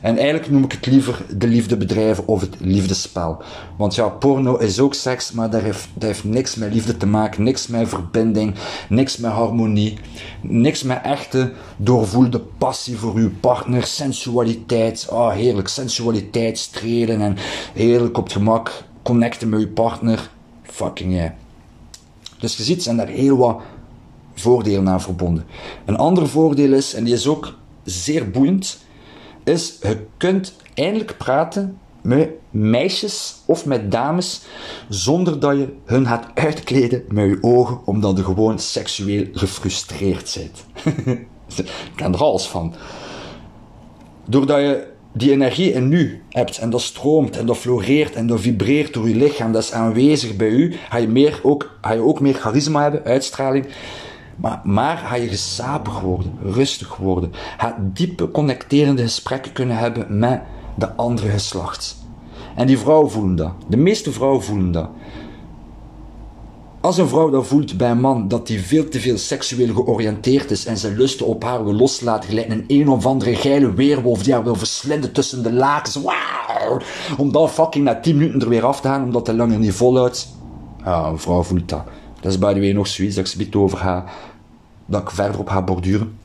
En 0.00 0.16
eigenlijk 0.16 0.50
noem 0.50 0.64
ik 0.64 0.72
het 0.72 0.86
liever 0.86 1.24
de 1.36 1.46
liefdebedrijven 1.46 2.26
of 2.26 2.40
het 2.40 2.56
liefdespel. 2.58 3.42
Want 3.76 3.94
ja, 3.94 4.08
porno 4.08 4.56
is 4.56 4.80
ook 4.80 4.94
seks, 4.94 5.32
maar 5.32 5.50
dat 5.50 5.62
heeft, 5.62 5.88
heeft 5.98 6.24
niks 6.24 6.54
met 6.54 6.72
liefde 6.72 6.96
te 6.96 7.06
maken, 7.06 7.42
niks 7.42 7.66
met 7.66 7.88
verbinding, 7.88 8.54
niks 8.88 9.16
met 9.16 9.30
harmonie, 9.30 9.98
niks 10.42 10.82
met 10.82 11.02
echte 11.02 11.52
doorvoelde 11.76 12.40
passie 12.40 12.96
voor 12.96 13.14
uw 13.14 13.30
partner, 13.40 13.84
sensualiteit. 13.84 15.06
Oh, 15.10 15.30
heerlijk, 15.30 15.68
sensualiteit, 15.68 16.58
strelen 16.58 17.20
en 17.20 17.36
heerlijk 17.74 18.18
op 18.18 18.24
het 18.24 18.32
gemak 18.32 18.84
connecten 19.02 19.48
met 19.48 19.60
uw 19.60 19.72
partner. 19.72 20.30
Fucking 20.62 21.12
yeah. 21.12 21.30
Dus 22.38 22.56
je 22.56 22.62
ziet, 22.62 22.82
zijn 22.82 22.96
daar 22.96 23.08
heel 23.08 23.36
wat 23.36 23.60
voordelen 24.40 24.88
aan 24.88 25.00
verbonden. 25.00 25.46
Een 25.84 25.96
ander 25.96 26.28
voordeel 26.28 26.72
is, 26.72 26.94
en 26.94 27.04
die 27.04 27.14
is 27.14 27.26
ook 27.26 27.54
zeer 27.84 28.30
boeiend, 28.30 28.78
is 29.44 29.78
je 29.82 30.06
kunt 30.16 30.52
eindelijk 30.74 31.16
praten 31.16 31.78
met 32.02 32.28
meisjes 32.50 33.36
of 33.46 33.66
met 33.66 33.90
dames 33.90 34.42
zonder 34.88 35.40
dat 35.40 35.56
je 35.56 35.74
hun 35.84 36.06
gaat 36.06 36.26
uitkleden 36.34 37.04
met 37.08 37.28
je 37.28 37.38
ogen 37.40 37.80
omdat 37.84 38.16
je 38.16 38.24
gewoon 38.24 38.58
seksueel 38.58 39.26
gefrustreerd 39.32 40.38
bent. 40.38 40.86
Ik 41.56 41.66
ken 41.94 42.12
er 42.12 42.22
alles 42.22 42.46
van. 42.46 42.74
Doordat 44.24 44.58
je 44.58 44.86
die 45.12 45.30
energie 45.30 45.72
in 45.72 45.88
nu 45.88 46.22
hebt 46.28 46.58
en 46.58 46.70
dat 46.70 46.80
stroomt 46.80 47.36
en 47.36 47.46
dat 47.46 47.56
floreert 47.56 48.14
en 48.14 48.26
dat 48.26 48.40
vibreert 48.40 48.94
door 48.94 49.08
je 49.08 49.14
lichaam, 49.14 49.52
dat 49.52 49.62
is 49.62 49.72
aanwezig 49.72 50.36
bij 50.36 50.48
u, 50.48 50.76
ga 50.88 50.96
je, 50.96 51.08
meer 51.08 51.40
ook, 51.42 51.78
ga 51.80 51.92
je 51.92 52.00
ook 52.00 52.20
meer 52.20 52.34
charisma 52.34 52.82
hebben, 52.82 53.04
uitstraling. 53.04 53.66
Maar, 54.40 54.60
maar 54.64 54.96
ga 54.96 55.14
je 55.14 55.28
gesapig 55.28 56.00
worden, 56.00 56.38
rustig 56.42 56.96
worden. 56.96 57.32
Ga 57.56 57.76
diepe, 57.92 58.30
connecterende 58.30 59.02
gesprekken 59.02 59.52
kunnen 59.52 59.76
hebben 59.76 60.18
met 60.18 60.42
de 60.74 60.94
andere 60.94 61.28
geslacht. 61.28 61.96
En 62.54 62.66
die 62.66 62.78
vrouwen 62.78 63.10
voelen 63.10 63.36
dat. 63.36 63.52
De 63.68 63.76
meeste 63.76 64.12
vrouwen 64.12 64.42
voelen 64.42 64.72
dat. 64.72 64.88
Als 66.80 66.98
een 66.98 67.08
vrouw 67.08 67.30
dat 67.30 67.46
voelt 67.46 67.76
bij 67.76 67.90
een 67.90 68.00
man 68.00 68.28
dat 68.28 68.48
hij 68.48 68.58
veel 68.58 68.88
te 68.88 69.00
veel 69.00 69.18
seksueel 69.18 69.74
georiënteerd 69.74 70.50
is 70.50 70.66
en 70.66 70.76
zijn 70.76 70.96
lusten 70.96 71.26
op 71.26 71.42
haar 71.44 71.64
wil 71.64 71.74
loslaten, 71.74 72.28
gelijk 72.28 72.48
een 72.48 72.64
een 72.66 72.88
of 72.88 73.06
andere 73.06 73.34
geile 73.34 73.74
weerwolf 73.74 74.22
die 74.22 74.32
haar 74.32 74.44
wil 74.44 74.54
verslinden 74.54 75.12
tussen 75.12 75.42
de 75.42 75.52
lakens, 75.52 75.94
wow, 75.94 76.80
om 77.18 77.32
dan 77.32 77.48
fucking 77.48 77.84
na 77.84 78.00
10 78.00 78.16
minuten 78.16 78.40
er 78.40 78.48
weer 78.48 78.64
af 78.64 78.80
te 78.80 78.88
gaan 78.88 79.04
omdat 79.04 79.26
hij 79.26 79.36
langer 79.36 79.58
niet 79.58 79.72
volhoudt. 79.72 80.28
Ja, 80.84 81.06
een 81.06 81.18
vrouw 81.18 81.42
voelt 81.42 81.68
dat. 81.68 81.82
Dat 82.20 82.32
is 82.32 82.38
bij 82.38 82.54
de 82.54 82.60
way 82.60 82.72
nog 82.72 82.86
zoiets 82.86 83.14
dat 83.14 83.34
ik 83.34 83.46
ze 83.50 83.58
over 83.58 83.78
ga 83.78 84.04
dat 84.90 85.00
ik 85.00 85.10
verder 85.10 85.40
op 85.40 85.48
ga 85.48 85.62
borduren. 85.62 86.18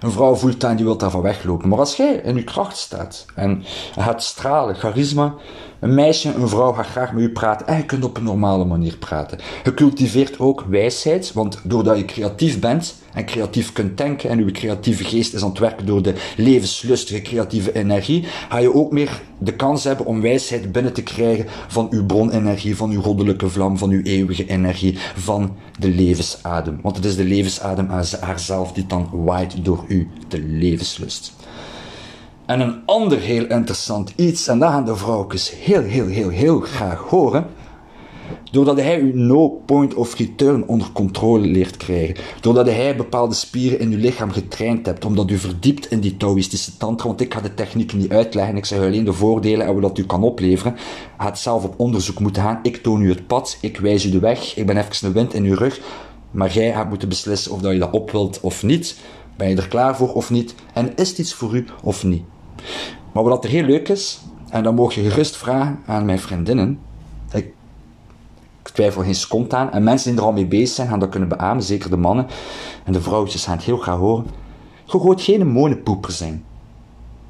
Een 0.00 0.10
vrouw 0.10 0.34
voelt 0.34 0.64
en 0.64 0.76
die 0.76 0.84
wil 0.84 0.96
daarvan 0.96 1.22
weglopen. 1.22 1.68
Maar 1.68 1.78
als 1.78 1.96
jij 1.96 2.14
in 2.14 2.36
je 2.36 2.44
kracht 2.44 2.76
staat 2.76 3.24
en 3.34 3.64
gaat 3.98 4.22
stralen, 4.22 4.74
charisma, 4.74 5.34
een 5.80 5.94
meisje, 5.94 6.34
een 6.34 6.48
vrouw 6.48 6.72
gaat 6.72 6.86
graag 6.86 7.12
met 7.12 7.22
je 7.22 7.30
praten 7.30 7.66
en 7.66 7.76
je 7.76 7.84
kunt 7.84 8.04
op 8.04 8.16
een 8.16 8.22
normale 8.22 8.64
manier 8.64 8.96
praten. 8.96 9.38
Je 9.64 9.74
cultiveert 9.74 10.38
ook 10.38 10.64
wijsheid, 10.68 11.32
want 11.32 11.60
doordat 11.64 11.96
je 11.96 12.04
creatief 12.04 12.60
bent 12.60 12.94
en 13.16 13.24
creatief 13.24 13.72
kunt 13.72 13.98
denken 13.98 14.30
en 14.30 14.44
je 14.44 14.50
creatieve 14.50 15.04
geest 15.04 15.34
is 15.34 15.42
aan 15.42 15.48
het 15.48 15.58
werken 15.58 15.86
door 15.86 16.02
de 16.02 16.14
levenslustige 16.36 17.22
creatieve 17.22 17.72
energie, 17.72 18.24
ga 18.48 18.58
je 18.58 18.74
ook 18.74 18.92
meer 18.92 19.22
de 19.38 19.54
kans 19.54 19.84
hebben 19.84 20.06
om 20.06 20.20
wijsheid 20.20 20.72
binnen 20.72 20.92
te 20.92 21.02
krijgen 21.02 21.46
van 21.68 21.86
uw 21.90 22.06
bronenergie, 22.06 22.76
van 22.76 22.90
uw 22.90 23.02
goddelijke 23.02 23.48
vlam, 23.48 23.78
van 23.78 23.90
uw 23.90 24.02
eeuwige 24.02 24.46
energie, 24.46 24.98
van 25.16 25.56
de 25.78 25.88
levensadem. 25.88 26.78
Want 26.82 26.96
het 26.96 27.04
is 27.04 27.16
de 27.16 27.24
levensadem 27.24 27.88
haarzelf 28.20 28.72
die 28.72 28.86
dan 28.86 29.08
waait 29.12 29.64
door 29.64 29.84
u, 29.88 30.08
de 30.28 30.42
levenslust. 30.42 31.32
En 32.46 32.60
een 32.60 32.82
ander 32.86 33.18
heel 33.18 33.46
interessant 33.46 34.12
iets, 34.16 34.48
en 34.48 34.58
dat 34.58 34.70
gaan 34.70 34.84
de 34.84 34.96
vrouwtjes 34.96 35.52
heel, 35.60 35.82
heel, 35.82 36.06
heel, 36.06 36.28
heel 36.28 36.60
graag 36.60 36.98
horen. 36.98 37.46
Doordat 38.50 38.76
hij 38.76 39.00
uw 39.00 39.14
no 39.14 39.48
point 39.48 39.94
of 39.94 40.16
return 40.16 40.66
onder 40.66 40.92
controle 40.92 41.46
leert 41.46 41.76
krijgen. 41.76 42.16
Doordat 42.40 42.66
hij 42.66 42.96
bepaalde 42.96 43.34
spieren 43.34 43.80
in 43.80 43.92
uw 43.92 43.98
lichaam 43.98 44.30
getraind 44.30 44.86
hebt. 44.86 45.04
Omdat 45.04 45.30
u 45.30 45.38
verdiept 45.38 45.90
in 45.90 46.00
die 46.00 46.16
Taoïstische 46.16 46.76
tantra. 46.76 47.06
Want 47.06 47.20
ik 47.20 47.34
ga 47.34 47.40
de 47.40 47.54
technieken 47.54 47.98
niet 47.98 48.10
uitleggen. 48.10 48.56
Ik 48.56 48.64
zeg 48.64 48.78
alleen 48.78 49.04
de 49.04 49.12
voordelen 49.12 49.66
en 49.66 49.72
wat 49.72 49.82
dat 49.82 49.98
u 49.98 50.06
kan 50.06 50.22
opleveren. 50.22 50.76
Gaat 51.18 51.38
zelf 51.38 51.64
op 51.64 51.74
onderzoek 51.76 52.18
moeten 52.18 52.42
gaan. 52.42 52.58
Ik 52.62 52.76
toon 52.76 53.02
u 53.02 53.08
het 53.08 53.26
pad. 53.26 53.58
Ik 53.60 53.78
wijs 53.78 54.04
u 54.04 54.10
de 54.10 54.18
weg. 54.18 54.56
Ik 54.56 54.66
ben 54.66 54.76
even 54.76 55.06
een 55.06 55.12
wind 55.12 55.34
in 55.34 55.44
uw 55.44 55.54
rug. 55.54 55.80
Maar 56.30 56.52
jij 56.52 56.72
gaat 56.72 56.88
moeten 56.88 57.08
beslissen 57.08 57.52
of 57.52 57.60
dat 57.60 57.72
je 57.72 57.78
dat 57.78 57.90
op 57.90 58.10
wilt 58.10 58.40
of 58.40 58.62
niet. 58.62 58.96
Ben 59.36 59.48
je 59.48 59.56
er 59.56 59.68
klaar 59.68 59.96
voor 59.96 60.12
of 60.12 60.30
niet? 60.30 60.54
En 60.72 60.96
is 60.96 61.08
het 61.08 61.18
iets 61.18 61.34
voor 61.34 61.56
u 61.56 61.64
of 61.82 62.04
niet? 62.04 62.22
Maar 63.12 63.24
wat 63.24 63.44
er 63.44 63.50
heel 63.50 63.64
leuk 63.64 63.88
is, 63.88 64.20
en 64.50 64.62
dan 64.62 64.74
mogen 64.74 65.02
je 65.02 65.10
gerust 65.10 65.36
vragen 65.36 65.78
aan 65.86 66.04
mijn 66.04 66.18
vriendinnen. 66.18 66.78
Ik, 67.32 67.52
ik 68.66 68.74
twijfel 68.74 69.02
geen 69.02 69.14
seconde 69.14 69.56
aan. 69.56 69.72
En 69.72 69.82
mensen 69.82 70.10
die 70.10 70.20
er 70.20 70.26
al 70.26 70.32
mee 70.32 70.46
bezig 70.46 70.74
zijn, 70.74 70.88
gaan 70.88 70.98
dat 70.98 71.08
kunnen 71.08 71.28
beamen. 71.28 71.62
Zeker 71.62 71.90
de 71.90 71.96
mannen. 71.96 72.26
En 72.84 72.92
de 72.92 73.00
vrouwtjes 73.00 73.44
gaan 73.44 73.56
het 73.56 73.64
heel 73.64 73.76
graag 73.76 73.98
horen. 73.98 74.26
Je 74.84 74.98
gaat 75.00 75.22
geen 75.22 75.48
monepoeper 75.48 76.12
zijn. 76.12 76.44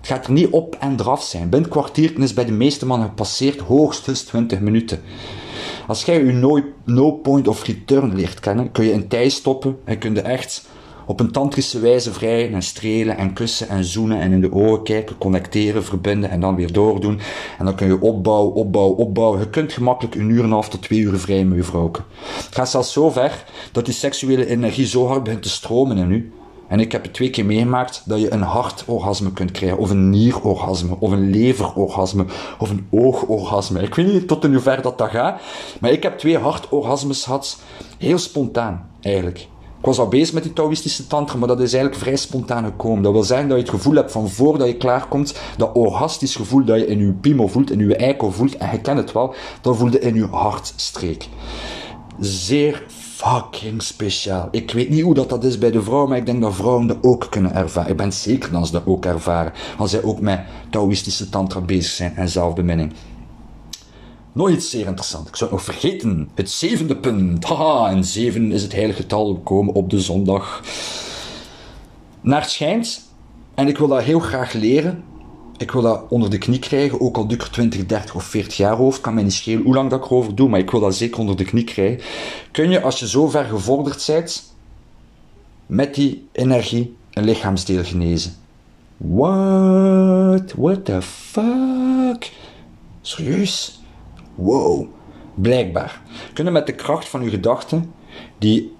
Het 0.00 0.06
gaat 0.06 0.26
er 0.26 0.32
niet 0.32 0.50
op 0.50 0.76
en 0.80 1.00
eraf 1.00 1.22
zijn. 1.22 1.48
Binnen 1.48 1.70
kwartier 1.70 2.20
is 2.20 2.34
bij 2.34 2.44
de 2.44 2.52
meeste 2.52 2.86
mannen 2.86 3.08
gepasseerd 3.08 3.60
hoogstens 3.60 4.22
20 4.22 4.60
minuten. 4.60 5.00
Als 5.86 6.04
jij 6.04 6.24
je 6.24 6.32
no, 6.32 6.60
no 6.84 7.12
point 7.12 7.48
of 7.48 7.64
return 7.64 8.14
leert 8.14 8.40
kennen, 8.40 8.72
kun 8.72 8.84
je 8.84 8.92
een 8.92 9.08
tijd 9.08 9.32
stoppen 9.32 9.78
en 9.84 9.98
kun 9.98 10.14
je 10.14 10.20
echt 10.20 10.68
op 11.06 11.20
een 11.20 11.30
tantrische 11.30 11.80
wijze 11.80 12.12
vrijen 12.12 12.54
en 12.54 12.62
strelen 12.62 13.16
en 13.16 13.32
kussen 13.32 13.68
en 13.68 13.84
zoenen 13.84 14.20
en 14.20 14.32
in 14.32 14.40
de 14.40 14.52
ogen 14.52 14.82
kijken, 14.82 15.18
connecteren, 15.18 15.84
verbinden 15.84 16.30
en 16.30 16.40
dan 16.40 16.54
weer 16.54 16.72
doordoen. 16.72 17.20
En 17.58 17.64
dan 17.64 17.74
kun 17.74 17.86
je 17.86 18.00
opbouwen, 18.00 18.54
opbouwen, 18.54 18.96
opbouwen. 18.96 19.40
Je 19.40 19.50
kunt 19.50 19.72
gemakkelijk 19.72 20.14
een 20.14 20.30
uur 20.30 20.38
en 20.38 20.44
een 20.44 20.50
half 20.50 20.68
tot 20.68 20.82
twee 20.82 21.00
uur 21.00 21.18
vrij 21.18 21.46
vrouw. 21.60 21.90
Het 22.44 22.54
gaat 22.54 22.70
zelfs 22.70 22.92
zo 22.92 23.10
ver 23.10 23.44
dat 23.72 23.84
die 23.84 23.94
seksuele 23.94 24.46
energie 24.46 24.86
zo 24.86 25.06
hard 25.06 25.22
begint 25.22 25.42
te 25.42 25.48
stromen 25.48 25.96
in 25.96 26.10
u. 26.10 26.32
En 26.68 26.80
ik 26.80 26.92
heb 26.92 27.02
het 27.02 27.12
twee 27.12 27.30
keer 27.30 27.44
meegemaakt 27.44 28.02
dat 28.04 28.20
je 28.20 28.32
een 28.32 28.42
hartorgasme 28.42 29.32
kunt 29.32 29.50
krijgen, 29.50 29.78
of 29.78 29.90
een 29.90 30.10
nierorgasme, 30.10 30.96
of 30.98 31.10
een 31.10 31.30
leverorgasme, 31.30 32.24
of 32.58 32.70
een 32.70 32.86
oogorgasme. 32.90 33.82
Ik 33.82 33.94
weet 33.94 34.12
niet 34.12 34.28
tot 34.28 34.44
in 34.44 34.52
hoever 34.52 34.82
dat 34.82 34.98
dat 34.98 35.10
gaat, 35.10 35.40
maar 35.80 35.90
ik 35.90 36.02
heb 36.02 36.18
twee 36.18 36.38
hartorgasmes 36.38 37.24
gehad, 37.24 37.58
heel 37.98 38.18
spontaan 38.18 38.90
eigenlijk. 39.00 39.48
Was 39.86 39.98
al 39.98 40.08
bezig 40.08 40.34
met 40.34 40.42
die 40.42 40.52
Taoïstische 40.52 41.06
tantra, 41.06 41.38
maar 41.38 41.48
dat 41.48 41.60
is 41.60 41.72
eigenlijk 41.72 42.02
vrij 42.02 42.16
spontaan 42.16 42.64
gekomen. 42.64 43.02
Dat 43.02 43.12
wil 43.12 43.22
zeggen 43.22 43.48
dat 43.48 43.56
je 43.56 43.62
het 43.62 43.72
gevoel 43.72 43.94
hebt 43.94 44.12
van 44.12 44.30
voordat 44.30 44.66
je 44.66 44.76
klaarkomt, 44.76 45.38
dat 45.56 45.70
orgastisch 45.74 46.36
gevoel 46.36 46.64
dat 46.64 46.78
je 46.78 46.86
in 46.86 46.98
je 46.98 47.12
pimo 47.12 47.46
voelt, 47.46 47.70
in 47.70 47.78
je 47.78 47.96
eikel 47.96 48.32
voelt, 48.32 48.56
en 48.56 48.68
je 48.72 48.80
kent 48.80 48.98
het 48.98 49.12
wel, 49.12 49.34
dat 49.60 49.76
voelde 49.76 49.98
in 49.98 50.14
je 50.14 50.26
hartstreek. 50.26 51.28
Zeer 52.18 52.84
fucking 52.88 53.82
speciaal. 53.82 54.48
Ik 54.50 54.70
weet 54.70 54.88
niet 54.88 55.02
hoe 55.02 55.14
dat, 55.14 55.28
dat 55.28 55.44
is 55.44 55.58
bij 55.58 55.70
de 55.70 55.82
vrouw, 55.82 56.06
maar 56.06 56.18
ik 56.18 56.26
denk 56.26 56.40
dat 56.40 56.54
vrouwen 56.54 56.86
dat 56.86 56.98
ook 57.00 57.26
kunnen 57.30 57.54
ervaren. 57.54 57.90
Ik 57.90 57.96
ben 57.96 58.12
zeker 58.12 58.52
dat 58.52 58.66
ze 58.66 58.72
dat 58.72 58.86
ook 58.86 59.04
ervaren, 59.04 59.52
als 59.78 59.90
zij 59.90 60.02
ook 60.02 60.20
met 60.20 60.40
Taoïstische 60.70 61.28
tantra 61.28 61.60
bezig 61.60 61.92
zijn 61.92 62.16
en 62.16 62.28
zelfbeminning. 62.28 62.92
Nog 64.36 64.50
iets 64.50 64.70
zeer 64.70 64.86
interessant. 64.86 65.28
Ik 65.28 65.36
zou 65.36 65.50
het 65.50 65.58
nog 65.58 65.74
vergeten. 65.74 66.28
Het 66.34 66.50
zevende 66.50 66.96
punt. 66.96 67.44
Haha, 67.44 67.90
en 67.90 68.04
zeven 68.04 68.52
is 68.52 68.62
het 68.62 68.72
heilige 68.72 69.02
getal. 69.02 69.34
We 69.34 69.40
komen 69.40 69.74
op 69.74 69.90
de 69.90 70.00
zondag. 70.00 70.62
Naar 72.20 72.40
het 72.40 72.50
schijnt, 72.50 73.12
en 73.54 73.68
ik 73.68 73.78
wil 73.78 73.88
dat 73.88 74.02
heel 74.02 74.18
graag 74.18 74.52
leren. 74.52 75.04
Ik 75.56 75.70
wil 75.70 75.82
dat 75.82 76.04
onder 76.08 76.30
de 76.30 76.38
knie 76.38 76.58
krijgen, 76.58 77.00
ook 77.00 77.16
al 77.16 77.26
duurt 77.26 77.42
er 77.42 77.50
20, 77.50 77.86
30 77.86 78.14
of 78.14 78.24
40 78.24 78.56
jaar 78.56 78.80
over. 78.80 79.00
kan 79.00 79.14
mij 79.14 79.22
niet 79.22 79.32
schelen 79.32 79.62
hoe 79.62 79.74
lang 79.74 79.90
dat 79.90 80.04
ik 80.04 80.10
erover 80.10 80.34
doe, 80.34 80.48
maar 80.48 80.60
ik 80.60 80.70
wil 80.70 80.80
dat 80.80 80.94
zeker 80.94 81.20
onder 81.20 81.36
de 81.36 81.44
knie 81.44 81.64
krijgen. 81.64 82.04
Kun 82.52 82.70
je, 82.70 82.82
als 82.82 82.98
je 82.98 83.08
zo 83.08 83.28
ver 83.28 83.44
gevorderd 83.44 84.06
bent, 84.06 84.54
met 85.66 85.94
die 85.94 86.28
energie 86.32 86.96
een 87.12 87.24
lichaamsdeel 87.24 87.84
genezen? 87.84 88.34
What? 88.96 90.52
What 90.56 90.84
the 90.84 91.02
fuck? 91.02 92.32
Serieus? 93.00 93.84
Wow. 94.36 94.86
Blijkbaar 95.34 96.00
kunnen 96.32 96.52
met 96.52 96.66
de 96.66 96.74
kracht 96.74 97.08
van 97.08 97.22
uw 97.22 97.30
gedachten 97.30 97.92
die 98.38 98.74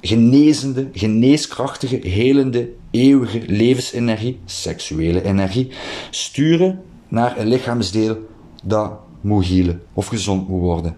genezende, 0.00 0.88
geneeskrachtige, 0.92 2.08
helende, 2.08 2.68
eeuwige 2.90 3.42
levensenergie, 3.46 4.40
seksuele 4.44 5.22
energie, 5.22 5.70
sturen 6.10 6.82
naar 7.08 7.38
een 7.38 7.46
lichaamsdeel 7.46 8.16
dat 8.62 8.92
moet 9.20 9.46
healen 9.46 9.82
of 9.92 10.06
gezond 10.06 10.48
moet 10.48 10.60
worden. 10.60 10.96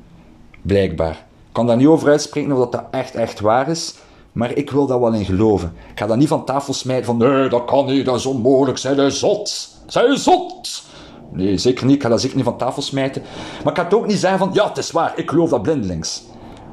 Blijkbaar. 0.63 1.13
Ik 1.49 1.57
kan 1.57 1.67
daar 1.67 1.77
niet 1.77 1.87
over 1.87 2.09
uitspreken 2.09 2.53
of 2.53 2.59
dat, 2.59 2.73
dat 2.73 2.85
echt, 2.91 3.15
echt 3.15 3.41
waar 3.41 3.69
is, 3.69 3.95
maar 4.33 4.57
ik 4.57 4.71
wil 4.71 4.87
daar 4.87 5.01
wel 5.01 5.15
in 5.15 5.25
geloven. 5.25 5.73
Ik 5.93 5.99
ga 5.99 6.07
dat 6.07 6.17
niet 6.17 6.29
van 6.29 6.45
tafel 6.45 6.73
smijten 6.73 7.05
van 7.05 7.17
nee, 7.17 7.49
dat 7.49 7.65
kan 7.65 7.87
niet, 7.87 8.05
dat 8.05 8.17
is 8.17 8.27
onmogelijk, 8.27 8.79
zij 8.79 9.11
zot. 9.11 9.69
Zij 9.87 10.17
zot. 10.17 10.89
Nee, 11.33 11.59
zeker 11.59 11.87
niet. 11.87 11.95
Ik 11.95 12.03
ga 12.03 12.09
dat 12.09 12.21
zeker 12.21 12.37
niet 12.37 12.45
van 12.45 12.59
tafel 12.59 12.83
smijten. 12.83 13.23
Maar 13.65 13.73
ik 13.73 13.79
ga 13.79 13.85
het 13.85 13.95
ook 13.95 14.07
niet 14.07 14.19
zeggen 14.19 14.39
van, 14.39 14.51
ja, 14.53 14.69
het 14.69 14.79
is 14.79 14.91
waar, 14.91 15.13
ik 15.17 15.31
geloof 15.31 15.51
dat 15.51 15.63
blindelings. 15.63 16.23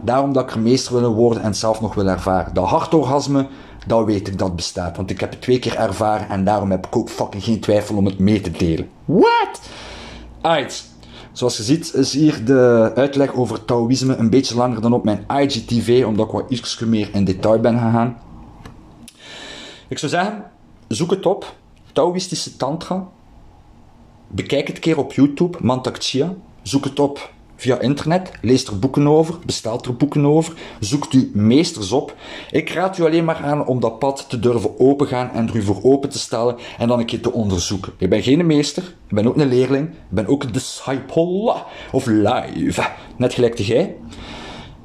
Daarom 0.01 0.33
dat 0.33 0.43
ik 0.43 0.51
er 0.51 0.59
meester 0.59 0.99
wil 0.99 1.13
worden 1.13 1.41
en 1.41 1.47
het 1.47 1.57
zelf 1.57 1.81
nog 1.81 1.93
wil 1.93 2.07
ervaren. 2.07 2.53
Dat 2.53 2.67
hartorgasme, 2.67 3.47
dat 3.87 4.05
weet 4.05 4.27
ik 4.27 4.37
dat 4.37 4.55
bestaat. 4.55 4.97
Want 4.97 5.09
ik 5.09 5.19
heb 5.19 5.29
het 5.29 5.41
twee 5.41 5.59
keer 5.59 5.75
ervaren 5.75 6.29
en 6.29 6.43
daarom 6.43 6.71
heb 6.71 6.87
ik 6.87 6.95
ook 6.95 7.09
fucking 7.09 7.43
geen 7.43 7.59
twijfel 7.59 7.97
om 7.97 8.05
het 8.05 8.19
mee 8.19 8.41
te 8.41 8.51
delen. 8.51 8.89
What? 9.05 9.61
Alright. 10.41 10.85
Zoals 11.31 11.57
je 11.57 11.63
ziet 11.63 11.93
is 11.93 12.13
hier 12.13 12.45
de 12.45 12.91
uitleg 12.95 13.33
over 13.33 13.65
Taoïsme 13.65 14.15
een 14.15 14.29
beetje 14.29 14.55
langer 14.55 14.81
dan 14.81 14.93
op 14.93 15.03
mijn 15.03 15.25
IGTV, 15.27 16.03
omdat 16.05 16.25
ik 16.25 16.31
wat 16.31 16.49
iets 16.49 16.79
meer 16.79 17.09
in 17.13 17.25
detail 17.25 17.59
ben 17.59 17.73
gegaan. 17.79 18.17
Ik 19.87 19.97
zou 19.97 20.11
zeggen, 20.11 20.43
zoek 20.87 21.09
het 21.09 21.25
op. 21.25 21.55
Taoïstische 21.93 22.57
Tantra. 22.57 23.07
Bekijk 24.27 24.67
het 24.67 24.79
keer 24.79 24.97
op 24.97 25.13
YouTube, 25.13 25.57
Mantak 25.61 26.03
Chia. 26.03 26.35
Zoek 26.61 26.83
het 26.83 26.99
op 26.99 27.31
via 27.55 27.79
internet, 27.79 28.31
lees 28.41 28.65
er 28.65 28.79
boeken 28.79 29.07
over, 29.07 29.35
bestelt 29.45 29.85
er 29.85 29.95
boeken 29.95 30.25
over, 30.25 30.53
zoekt 30.79 31.13
u 31.13 31.31
meesters 31.33 31.91
op. 31.91 32.15
Ik 32.51 32.69
raad 32.69 32.97
u 32.97 33.03
alleen 33.03 33.25
maar 33.25 33.35
aan 33.35 33.65
om 33.65 33.79
dat 33.79 33.99
pad 33.99 34.25
te 34.29 34.39
durven 34.39 34.79
opengaan 34.79 35.31
en 35.31 35.47
er 35.47 35.55
u 35.55 35.61
voor 35.61 35.79
open 35.83 36.09
te 36.09 36.19
stellen 36.19 36.55
en 36.77 36.87
dan 36.87 36.99
een 36.99 37.05
keer 37.05 37.21
te 37.21 37.31
onderzoeken. 37.31 37.93
Ik 37.97 38.09
ben 38.09 38.23
geen 38.23 38.45
meester, 38.45 38.83
ik 38.83 39.15
ben 39.15 39.27
ook 39.27 39.37
een 39.37 39.47
leerling, 39.47 39.89
ik 39.89 39.95
ben 40.09 40.27
ook 40.27 40.43
een 40.43 40.51
disciple 40.51 41.55
of 41.91 42.05
live, 42.05 42.89
net 43.15 43.33
gelijk 43.33 43.55
te 43.55 43.65
jij. 43.65 43.95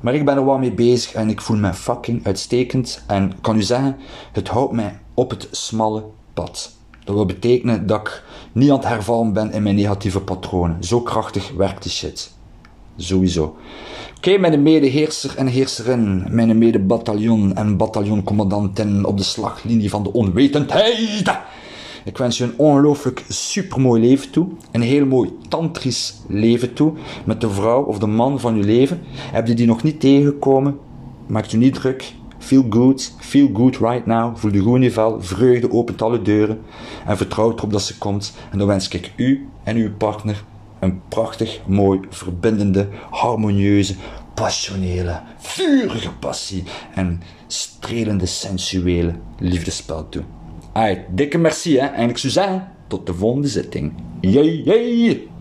Maar 0.01 0.15
ik 0.15 0.25
ben 0.25 0.37
er 0.37 0.45
wel 0.45 0.59
mee 0.59 0.73
bezig 0.73 1.13
en 1.13 1.29
ik 1.29 1.41
voel 1.41 1.57
me 1.57 1.75
fucking 1.75 2.27
uitstekend 2.27 3.05
en 3.07 3.33
kan 3.41 3.57
u 3.57 3.63
zeggen, 3.63 3.97
het 4.33 4.49
houdt 4.49 4.73
mij 4.73 4.99
op 5.15 5.31
het 5.31 5.49
smalle 5.51 6.05
pad. 6.35 6.73
Dat 7.05 7.15
wil 7.15 7.27
betekenen 7.27 7.87
dat 7.87 8.01
ik 8.01 8.23
niet 8.53 8.71
aan 8.71 8.77
het 8.77 8.89
hervallen 8.89 9.33
ben 9.33 9.53
in 9.53 9.63
mijn 9.63 9.75
negatieve 9.75 10.21
patronen. 10.21 10.85
Zo 10.85 11.01
krachtig 11.01 11.53
werkt 11.57 11.83
die 11.83 11.93
shit. 11.93 12.33
Sowieso. 12.97 13.57
Oké, 14.17 14.39
mijn 14.39 14.63
medeheerser 14.63 15.37
en 15.37 15.47
heerserin, 15.47 16.25
mijn 16.31 16.59
medebataljon 16.59 17.55
en 17.55 17.77
bataljoncommandanten 17.77 19.05
op 19.05 19.17
de 19.17 19.23
slaglinie 19.23 19.91
van 19.91 20.03
de 20.03 20.13
onwetendheid. 20.13 20.99
Ik 22.05 22.19
wens 22.19 22.39
je 22.39 22.45
een 22.45 22.59
ongelooflijk 22.59 23.25
supermooi 23.29 24.01
leven 24.01 24.31
toe. 24.31 24.49
Een 24.71 24.83
heel 24.83 25.07
mooi 25.07 25.31
tantrisch 25.49 26.15
leven 26.29 26.73
toe. 26.73 26.93
Met 27.25 27.41
de 27.41 27.51
vrouw 27.51 27.83
of 27.83 27.99
de 27.99 28.07
man 28.07 28.41
van 28.41 28.57
je 28.57 28.65
leven. 28.65 29.01
Heb 29.07 29.47
je 29.47 29.55
die 29.55 29.67
nog 29.67 29.83
niet 29.83 30.01
tegengekomen? 30.01 30.79
Maak 31.27 31.45
je 31.45 31.57
niet 31.57 31.75
druk. 31.75 32.13
Feel 32.43 32.67
good, 32.71 33.15
feel 33.19 33.51
good 33.53 33.77
right 33.77 34.07
now. 34.07 34.37
Voel 34.37 34.53
de 34.53 34.59
goed 34.59 34.77
in 34.77 34.83
je 34.83 34.91
vel. 34.91 35.23
Vreugde 35.23 35.73
opent 35.73 36.03
alle 36.03 36.23
deuren. 36.23 36.61
En 37.07 37.17
vertrouw 37.17 37.53
erop 37.53 37.73
dat 37.73 37.83
ze 37.83 37.99
komt. 37.99 38.35
En 38.51 38.59
dan 38.59 38.67
wens 38.67 38.89
ik 38.89 39.13
u 39.17 39.49
en 39.63 39.77
uw 39.77 39.95
partner 39.97 40.45
een 40.79 41.01
prachtig, 41.09 41.61
mooi, 41.67 42.01
verbindende, 42.11 42.89
harmonieuze, 43.11 43.95
passionele, 44.35 45.21
vurige 45.39 46.13
passie 46.13 46.65
en 46.95 47.23
strelende, 47.47 48.27
sensuele 48.27 49.15
liefdespel 49.39 50.09
toe. 50.09 50.23
Alright, 50.73 51.17
dikke 51.17 51.39
merci 51.39 51.79
hè. 51.79 51.87
En 51.87 52.09
ik 52.09 52.19
zou 52.19 52.33
zeggen, 52.33 52.69
tot 52.87 53.07
de 53.07 53.15
volgende 53.15 53.49
zitting. 53.49 53.93
Jee, 54.21 54.63
jee. 54.63 55.32